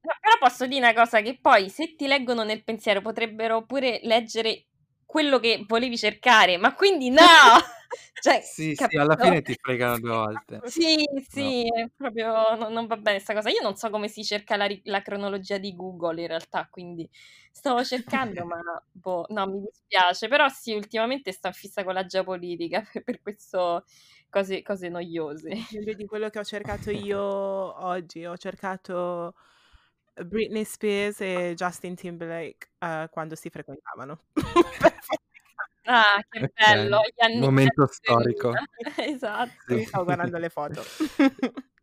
[0.01, 3.99] No, però posso dire una cosa che poi se ti leggono nel pensiero potrebbero pure
[4.03, 4.65] leggere
[5.05, 7.17] quello che volevi cercare, ma quindi no!
[8.21, 9.19] Cioè, Sì, sì, alla capito?
[9.19, 10.61] fine ti fregano due volte.
[10.71, 13.49] Sì, sì, è proprio no- non va bene questa cosa.
[13.49, 17.09] Io non so come si cerca la, la cronologia di Google in realtà, quindi
[17.51, 18.57] stavo cercando, ma
[18.91, 20.27] boh, no, mi dispiace.
[20.27, 23.85] Però sì, ultimamente sto fissa con la geopolitica per, per questo
[24.29, 25.49] cose, cose noiose.
[25.69, 28.25] Meglio di quello che ho cercato io oggi.
[28.25, 29.35] Ho cercato
[30.25, 34.19] Britney Spears e Justin Timberlake eh, quando si frequentavano.
[35.86, 37.93] Ah, che Ok, bello, gli anni momento 2000.
[37.93, 38.53] storico.
[38.97, 39.63] Esatto.
[39.65, 40.83] Quindi stavo guardando le foto.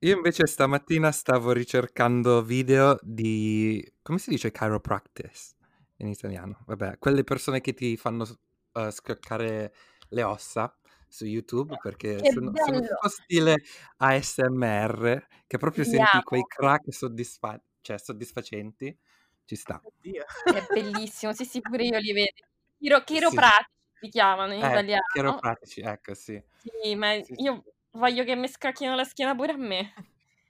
[0.00, 5.54] Io invece stamattina stavo ricercando video di, come si dice chiropractic
[5.98, 6.64] in italiano?
[6.66, 8.26] Vabbè, quelle persone che ti fanno
[8.72, 9.72] uh, schioccare
[10.08, 10.76] le ossa
[11.06, 12.88] su YouTube perché Che sono, sono bello.
[12.94, 13.62] tipo stile
[13.98, 16.22] ASMR che proprio senti Amo.
[16.22, 18.98] quei crack soddisfa- cioè, soddisfacenti.
[19.46, 19.82] Ci sta.
[19.82, 20.24] Oddio.
[20.48, 22.46] È bellissimo, sì, sì, pure io li vedo.
[22.78, 23.70] Chiro- chiropratici
[24.00, 25.02] si chiamano in Eh, italiano.
[25.06, 26.42] chiropratici, ecco, sì.
[26.56, 27.44] Sì, ma Sì, sì.
[27.44, 27.62] io
[27.92, 29.92] voglio che mi scacchino la schiena pure a me.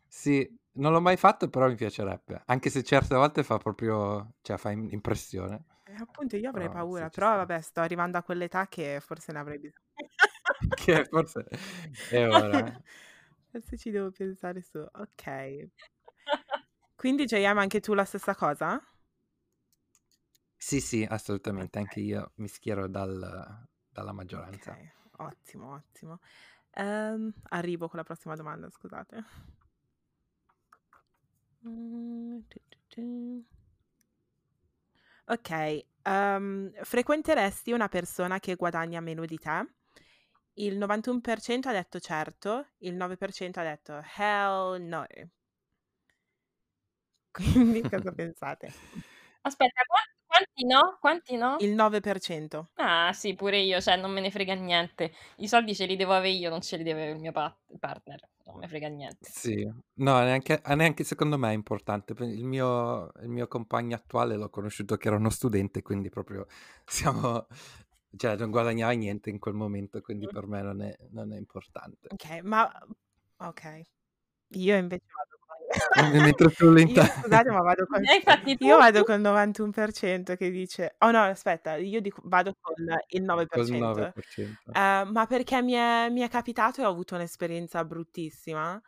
[0.07, 2.43] Sì, non l'ho mai fatto, però mi piacerebbe.
[2.47, 5.65] Anche se certe volte fa proprio, cioè fa im- impressione.
[5.85, 7.37] Eh, appunto io avrei Però sì, paura, però sta.
[7.37, 9.85] vabbè, sto arrivando a quell'età che forse ne avrei bisogno.
[10.75, 11.45] Che forse
[12.09, 12.73] è ora.
[13.51, 14.79] Forse ci devo pensare su.
[14.79, 15.69] Ok.
[17.03, 18.81] Quindi JM anche tu la stessa cosa?
[20.57, 21.85] Sì, sì, assolutamente, Ok.
[21.85, 24.73] anche io mi schiero dal- dalla maggioranza.
[24.73, 26.21] Ok, ottimo, ottimo.
[26.71, 29.25] Ehm, arrivo con la prossima domanda, scusate.
[31.65, 32.43] Mm.
[35.27, 39.67] Ok, ehm, frequenteresti una persona che guadagna meno di te?
[40.55, 45.07] Il 91% ha detto certo, il 9% ha detto hell no.
[47.33, 48.73] Quindi cosa pensate?
[49.43, 50.97] Aspetta, qua- quanti no?
[51.01, 51.57] Quanti no?
[51.61, 52.71] Il 9%.
[52.75, 55.13] Ah, sì, pure io, cioè non me ne frega niente.
[55.37, 57.55] I soldi ce li devo avere io, non ce li deve avere il mio pa-
[57.79, 58.29] partner.
[58.45, 59.29] Non me frega niente.
[59.31, 62.15] Sì, no, neanche, ah, neanche secondo me è importante.
[62.25, 66.47] Il mio, il mio compagno attuale l'ho conosciuto che era uno studente, quindi proprio
[66.87, 67.47] siamo,
[68.17, 72.09] cioè non guadagnava niente in quel momento, quindi per me non è, non è importante.
[72.11, 72.71] Ok, ma
[73.39, 73.81] ok.
[74.55, 75.05] Io invece
[75.89, 80.97] con Mentre tu Io scusate, ma vado con Eh, Io vado col 91% che dice
[80.99, 82.75] Oh no, aspetta, io dico vado con
[83.09, 83.79] il col 9%.
[83.79, 84.73] 9%.
[84.73, 88.81] Eh, ma perché mi è, mi è capitato e ho avuto un'esperienza bruttissima,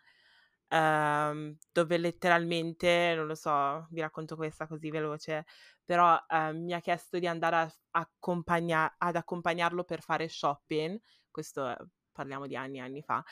[0.68, 5.44] ehm, dove letteralmente, non lo so, vi racconto questa così veloce,
[5.84, 10.98] però eh, mi ha chiesto di andare a accompagna- ad accompagnarlo per fare shopping,
[11.30, 11.74] questo
[12.12, 13.22] parliamo di anni e anni fa.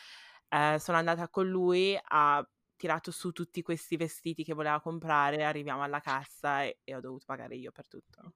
[0.48, 2.46] Eh, sono andata con lui, ha
[2.82, 7.24] tirato su tutti questi vestiti che voleva comprare, arriviamo alla cassa e, e ho dovuto
[7.26, 8.34] pagare io per tutto,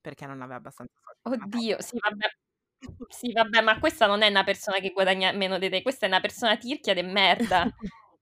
[0.00, 1.44] perché non aveva abbastanza soldi.
[1.44, 2.26] Oddio, sì, vabbè.
[3.08, 6.08] Sì, vabbè, ma questa non è una persona che guadagna meno di te, questa è
[6.08, 7.70] una persona tirchia de merda.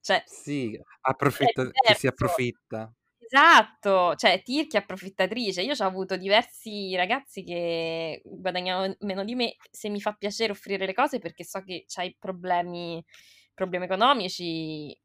[0.01, 2.93] Cioè, Sì, approfitta, che si approfitta.
[3.19, 5.63] Esatto, cioè tirchia approfittatrice.
[5.63, 9.57] Io ho avuto diversi ragazzi che guadagnavano meno di me.
[9.71, 13.03] Se mi fa piacere offrire le cose perché so che c'hai problemi,
[13.55, 14.97] problemi economici,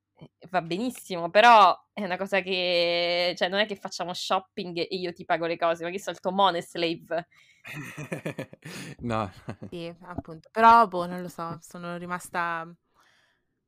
[0.50, 5.14] va benissimo, però è una cosa che, cioè, non è che facciamo shopping e io
[5.14, 7.28] ti pago le cose, ma che so il tuo money slave.
[9.02, 9.32] No.
[9.70, 10.50] Sì, appunto.
[10.52, 12.68] Però, boh, non lo so, sono rimasta,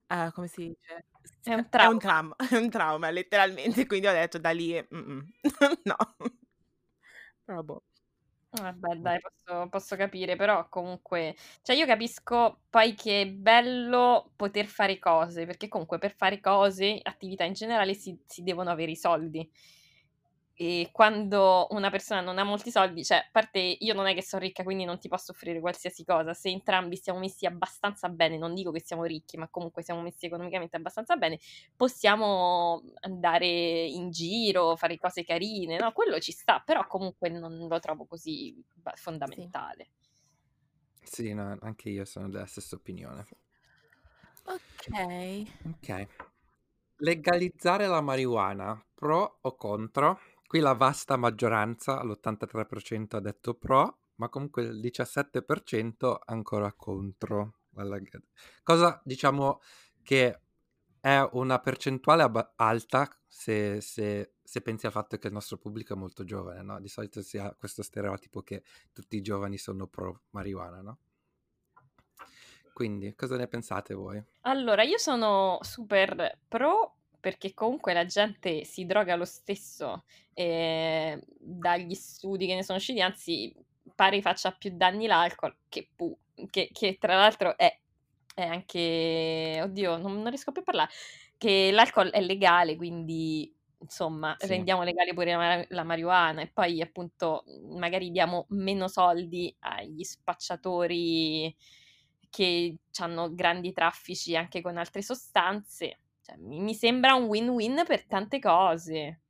[0.08, 1.06] eh, come si dice?
[1.44, 2.00] È un È un trauma.
[2.00, 3.86] trauma, è un trauma, letteralmente.
[3.86, 5.22] Quindi ho detto da lì, mm-mm,
[5.84, 5.96] no.
[7.46, 7.84] Però, boh.
[8.54, 14.66] Vabbè dai, posso posso capire, però comunque cioè io capisco poi che è bello poter
[14.66, 18.98] fare cose, perché comunque per fare cose, attività in generale, si si devono avere i
[18.98, 19.50] soldi.
[20.64, 24.22] E quando una persona non ha molti soldi, cioè a parte io non è che
[24.22, 28.38] so ricca, quindi non ti posso offrire qualsiasi cosa, se entrambi siamo messi abbastanza bene,
[28.38, 31.40] non dico che siamo ricchi, ma comunque siamo messi economicamente abbastanza bene,
[31.76, 37.80] possiamo andare in giro, fare cose carine, no, quello ci sta, però comunque non lo
[37.80, 38.94] trovo così ba
[39.26, 39.52] Sì.
[39.56, 39.88] fondamentale.
[41.04, 43.26] Sì, no, anche io sono della stessa opinione.
[43.26, 43.36] Sì.
[44.48, 45.48] Okay.
[45.66, 46.08] Okay.
[46.98, 50.20] Legalizzare la marijuana, pro o contro?
[50.52, 57.60] Qui la vasta maggioranza, l'83% ha detto pro, ma comunque il 17% ancora contro
[58.62, 59.62] cosa diciamo
[60.04, 60.42] che
[61.00, 65.94] è una percentuale abba alta se se se pensi al fatto che il nostro pubblico
[65.94, 69.88] è molto giovane, no, di solito si ha questo stereotipo che tutti i giovani sono
[69.88, 70.98] pro marijuana, no?
[72.74, 74.22] Quindi cosa ne pensate voi?
[74.42, 80.04] Allora, io sono super pro, perché comunque la gente si droga lo stesso,
[80.34, 83.54] ehm, dagli studi che ne sono usciti, anzi
[83.96, 86.18] pare faccia più danni l'alcol che pu
[86.50, 87.80] che che tra l'altro è
[88.36, 90.90] è anche oddio, non non riesco più a parlà,
[91.38, 94.42] che l'alcol è legale, quindi insomma Sì.
[94.42, 97.44] rendiamo legale pure la la marijuana e poi appunto,
[97.78, 101.56] magari diamo meno soldi agli spacciatori
[102.30, 105.98] che c'hanno grandi traffici anche con altre sostanze.
[106.26, 109.22] Cioè mi sembra un win-win per tante cose,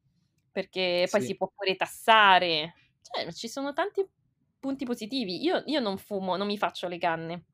[0.51, 1.21] perché poi Sì.
[1.21, 2.73] si può pure tassare.
[3.01, 4.05] Cioè ci sono tanti
[4.59, 5.41] punti positivi.
[5.43, 7.45] Io io non fumo, non mi faccio le canne,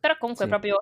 [0.00, 0.48] però comunque Sì.
[0.48, 0.76] proprio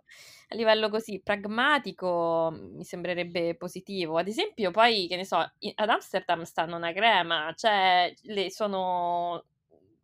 [0.49, 4.17] a livello così pragmatico mi sembrerebbe positivo.
[4.19, 9.45] Ad esempio poi, che ne so, ad Amsterdam stanno una crema, cioè le sono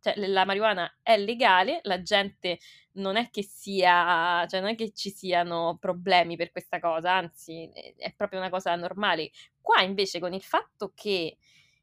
[0.01, 2.59] cioè la marijuana è legale, la gente
[2.99, 7.69] non è che sia cioè non è che ci siano problemi per questa cosa, anzi
[7.97, 9.31] è proprio una cosa normale.
[9.61, 11.37] Qua invece con il fatto che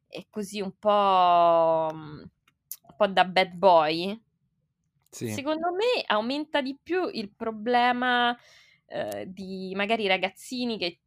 [0.08, 2.20] è così un po' mhmm,
[2.90, 4.22] un po' da bad boy
[5.12, 5.46] Sì.
[5.46, 8.38] secondo me aumenta di più il problema,
[8.88, 11.02] uhm, di magari ragazzini che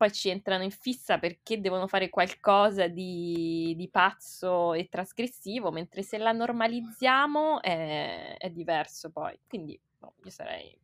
[0.00, 6.02] poi ci entrano in fissa perché devono fare qualcosa di di pazzo e trasgressivo, mentre
[6.02, 9.38] se la normalizziamo è è diverso poi.
[9.46, 10.74] Quindi boh, io sarei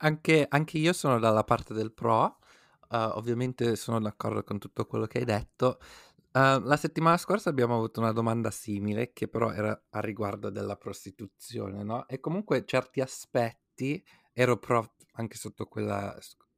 [0.00, 2.38] Anche anche io sono dalla parte del pro,
[2.90, 5.78] uhm, ovviamente sono d'accordo con tutto quello che hai detto.
[6.32, 10.76] Uhm, la settimana scorsa abbiamo avuto una domanda simile, che però era a riguardo della
[10.76, 16.14] prostituzione, no, e comunque certi aspetti ero pro anche sotto quella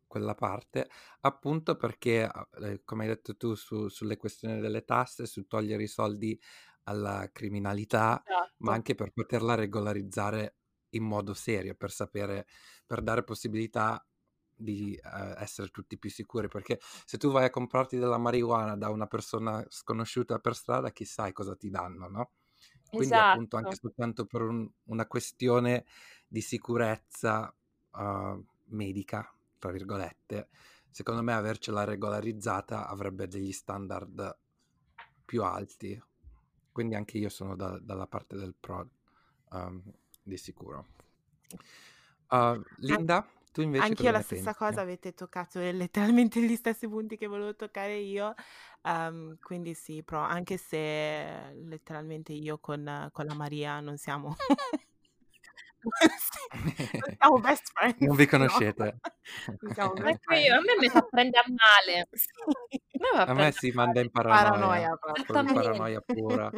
[0.08, 0.88] quella parte,
[1.20, 5.84] appunto perché, a ehm, come hai detto tu su sulle questioni delle tasse, su togliere
[5.84, 6.40] i soldi
[6.84, 8.24] alla criminalità,
[8.58, 8.74] ma esatto.
[8.74, 10.56] anche per poterla regolarizzare
[10.90, 12.46] in modo serio, per sapere
[12.86, 14.04] per dare possibilità
[14.60, 18.90] di, uhm, essere tutti più sicuri, perché se tu vai a comprarti della marijuana da
[18.90, 22.32] una persona sconosciuta per strada, chi sai cosa ti danno, no,
[22.92, 23.80] quindi appunto anche Esatto.
[23.80, 25.84] soltanto per un una questione
[26.26, 27.54] di sicurezza,
[27.92, 30.48] uhm, "medica", tra virgolette,
[30.90, 34.36] secondo me avercela regolarizzata avrebbe degli standard
[35.24, 36.00] più alti.
[36.72, 38.88] Quindi anche io sono da dalla parte del pro,
[39.50, 39.82] uhm,
[40.22, 40.86] di sicuro.
[42.30, 44.58] An Linda, tu invece anch'io cosa la stessa pensi?
[44.58, 48.34] cosa, avete toccato letteralmente gli stessi punti che volevo toccare io,
[48.82, 54.36] uhm, quindi sì, pro, anche se letteralmente io con con la Maria non siamo
[56.18, 59.00] sì, siamo best friends, Non vi no, conoscete.
[59.60, 62.08] non siamo best Ecco io, a me mi fa prendere a male.
[62.70, 62.80] Sì.
[62.96, 66.50] A me fa A me si a manda in paranoia, Paranoia paranoia pura.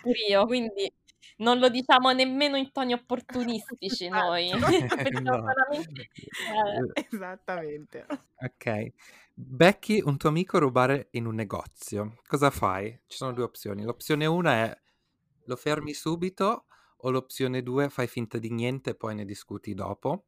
[0.00, 0.92] Pure io, quindi
[1.38, 4.52] non lo diciamo nemmeno in toni opportunistici noi.
[4.52, 4.96] Esatto.
[5.02, 5.42] Pensiamo No.
[5.44, 7.06] solamente eh.
[7.10, 8.06] Esattamente.
[8.38, 8.92] Okay.
[9.34, 12.90] Becchi un tuo amico rubare in un negozio, cosa fai?
[13.06, 13.82] Ci sono 2 opzioni.
[13.84, 14.78] L'opzione 1 è:
[15.44, 16.65] lo fermi subito
[17.06, 20.26] o l'opzione 2 fai finta di niente e poi ne discuti dopo.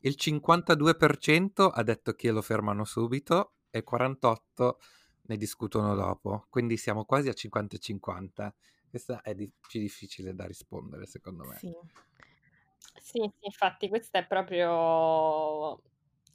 [0.00, 4.78] Il 52% ha detto che lo fermano subito e il 48
[5.22, 8.54] ne discutono dopo, quindi siamo quasi a 50 e 50.
[8.88, 11.56] Questa è di più difficile da rispondere secondo me.
[11.56, 11.72] Sì.
[13.00, 15.80] Sì, sì, infatti questa è proprio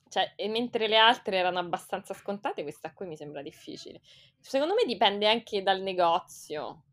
[0.10, 4.00] cioè, mentre le altre erano abbastanza scontate, questa qui mi sembra difficile.
[4.40, 6.84] Secondo me dipende anche dal negozio.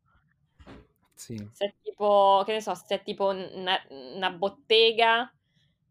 [1.21, 1.51] Sì.
[1.53, 5.33] Se è tipo, che ne so, se è tipo n na 'na bottega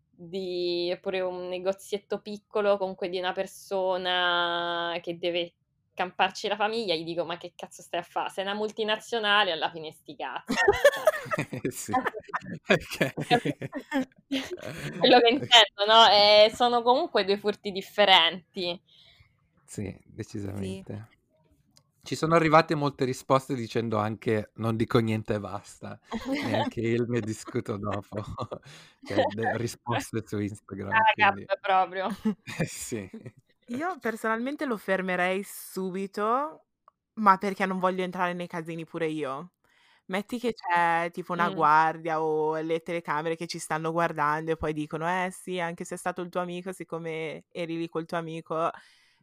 [0.10, 5.56] di oppure un negozietto piccolo, comunque di una persona che deve
[5.94, 8.30] camparci la famiglia, gli dico: "Ma che cazzo stai a fa'?
[8.30, 10.56] Sei una multinazionale, alla fine sti cazzi."
[11.72, 11.98] Sì,
[12.70, 13.14] okay.
[14.98, 18.80] Quello che intendo, no, ehm, sono comunque 2 furti differenti.
[19.68, 19.96] Sì,
[20.58, 20.86] Sì.
[22.10, 26.00] Ci sono arrivate molte risposte dicendo anche: "Non dico niente e basta.
[26.40, 28.24] Neanche il ne discuto dopo."
[29.04, 32.10] Cioè de risposte su Instagram, quindi AGAP proprio.
[32.60, 33.10] Eh sì.
[33.72, 36.66] Io personalmente lo fermerei subito,
[37.16, 39.54] ma perché non voglio entrare nei casini pure io.
[40.06, 41.52] Metti che c'è tipo una Mh.
[41.52, 45.96] guardia o le telecamere che ci stanno guardando e poi dicono: "Eh sì, anche se
[45.96, 48.72] è stato il tuo amico, siccome eri lì col tuo amico,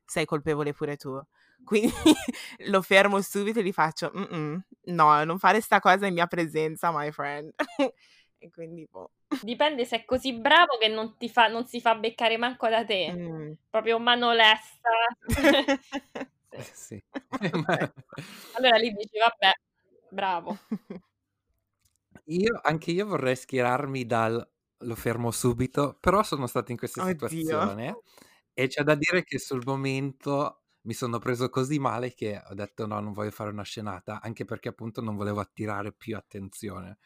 [0.04, 1.20] sei colpevole pure tu."
[1.64, 1.92] Quindi
[2.70, 6.90] lo fermo subito e gli faccio: "Mh-mh, no, non fare 'sta cosa in mia presenza,
[6.92, 7.52] my friend."
[8.38, 9.10] E quindi boh.
[9.42, 12.84] Dipende se è così bravo che non ti fa non si fa beccare manco da
[12.84, 13.18] te.
[13.18, 13.56] Mh.
[13.68, 14.88] Proprio mano lesta.
[16.52, 17.02] Eh Sì.
[18.52, 19.52] Allora lì dici: "Vabbè,
[20.10, 20.56] bravo."
[22.28, 24.44] Io anche io vorrei schierarmi dal:
[24.78, 27.76] "Lo fermo subito", però sono stato in questa Oddio.
[27.80, 28.00] situazione
[28.52, 32.86] e c'è da dire che sul momento mi sono preso così male che ho detto:
[32.86, 36.98] "No, non voglio fare una scenata", anche perché appunto non volevo attirare più attenzione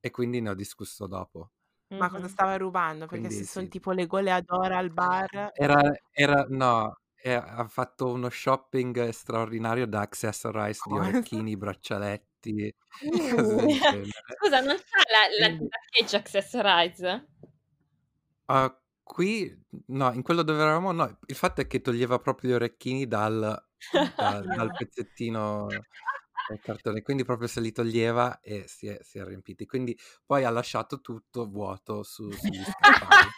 [0.00, 1.52] e quindi ne ho discusso dopo.
[1.90, 3.06] Ma cosa stava rubando?
[3.06, 3.68] Perché Quindi se son sì.
[3.68, 10.00] tipo le goleadora al bar Era era no, e ha fatto uno shopping straordinario da
[10.00, 12.74] Accessorize di orecchini, braccialetti,
[13.38, 17.26] Uh, scusa, non c'ha la la parcheggio Accessorize?
[18.48, 19.54] Uhm, qui
[19.86, 21.18] no, in quello dove eravamo no.
[21.26, 23.40] Il fatto è che toglieva proprio gli orecchini dal
[24.16, 24.72] da dal Oddio.
[24.78, 29.66] pezzettino del cartone, quindi proprio se li toglieva e si è si è riempiti.
[29.66, 33.30] Quindi poi ha lasciato tutto vuoto su sugli scaffali.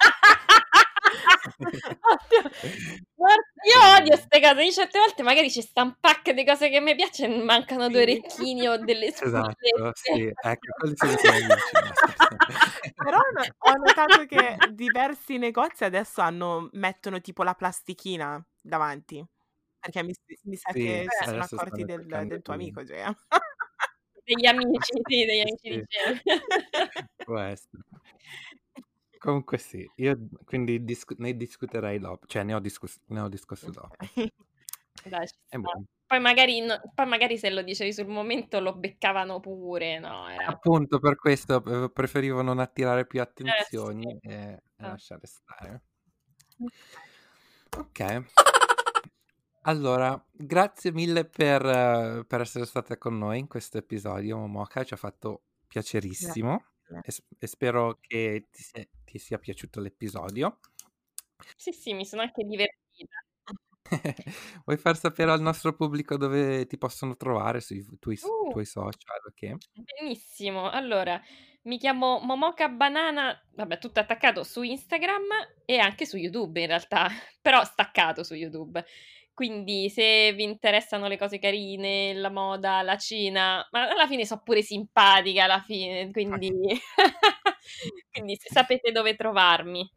[4.04, 4.62] Odio 'ste cose.
[4.64, 7.88] Io certe volte magari ci sta un pack di cose che mi piace e mancano
[7.88, 8.02] 2 Sì.
[8.02, 9.92] orecchini o delle Esatto, spillette.
[9.94, 11.76] sì, ecco, quelli sono i miei amici.
[13.00, 19.24] Però no ho notato che diversi negozi adesso hanno mettono tipo la plastichina davanti,
[19.78, 23.14] perché mi mi sa Sì, che si sono accorti del del tuo amico Gea.
[24.24, 25.80] Degli amici, sì, degli amici Sì.
[25.80, 26.22] di Gea.
[27.24, 27.82] Può essere.
[29.24, 33.70] Comunque sì, io quindi discu ne discuterei dop cioè ne ho discuss ne ho discusso
[33.70, 34.10] dopo.
[35.04, 35.26] Dai.
[36.06, 40.46] Poi magari no poi magari se lo dicevi sul momento lo beccavano pure, no, era
[40.46, 43.78] Appunto per questo, preferivo non attirare più Eh sì.
[43.80, 44.88] attenzioni e e Ah.
[44.88, 45.84] lasciare stare.
[47.72, 48.24] Okay.
[49.66, 54.96] Allora, grazie mille per per essere stata con noi in questo episodio, Momoka, ci ha
[54.98, 56.64] fatto piacerissimo.
[57.00, 60.58] E e spero che ti sia ti sia piaciuto l'episodio.
[61.56, 63.24] Sì, sì, mi sono anche divertita.
[64.64, 68.50] Vuoi far sapere al nostro pubblico dove ti possono trovare sui tuoi Uh.
[68.50, 69.56] tuoi social, okay?
[69.72, 70.70] Benissimo.
[70.70, 71.20] Allora,
[71.62, 75.24] mi chiamo Momoka Banana, vabbè tutto attaccato su Instagram
[75.64, 77.08] e anche su YouTube in realtà,
[77.42, 78.84] però staccato su YouTube.
[79.34, 84.40] Quindi se vi interessano le cose carine, la moda, la Cina, ma alla fine so'
[84.44, 86.50] pure simpatica alla fine, quindi
[88.12, 89.90] quindi s sapete dove trovarmi.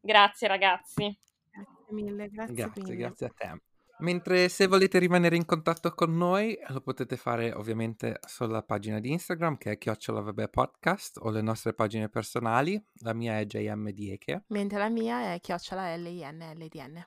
[0.00, 1.18] Grazie ragazzi.
[1.50, 2.96] Grazie mille, grazie Grazie, mille.
[2.96, 3.60] grazie a te.
[3.98, 9.10] Mentre se volete rimanere in contatto con noi, lo potete fare ovviamente sulla pagina di
[9.10, 12.80] Instagram che è @chiocciolavabbèpodcast o le nostre pagine personali.
[13.00, 14.44] La mia è JM Dieke.
[14.48, 17.04] Mentre la mia è chiocciola LINLDN.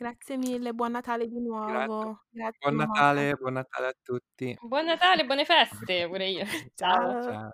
[0.00, 2.26] Grazie mille, buon Natale di nuovo.
[2.30, 3.00] Grazie Buon Monica.
[3.00, 4.56] Natale, buon Natale a tutti.
[4.60, 6.44] Buon Natale, buone feste pure io.
[6.76, 7.20] Ciao.
[7.20, 7.32] Ciao.
[7.32, 7.50] Ciao.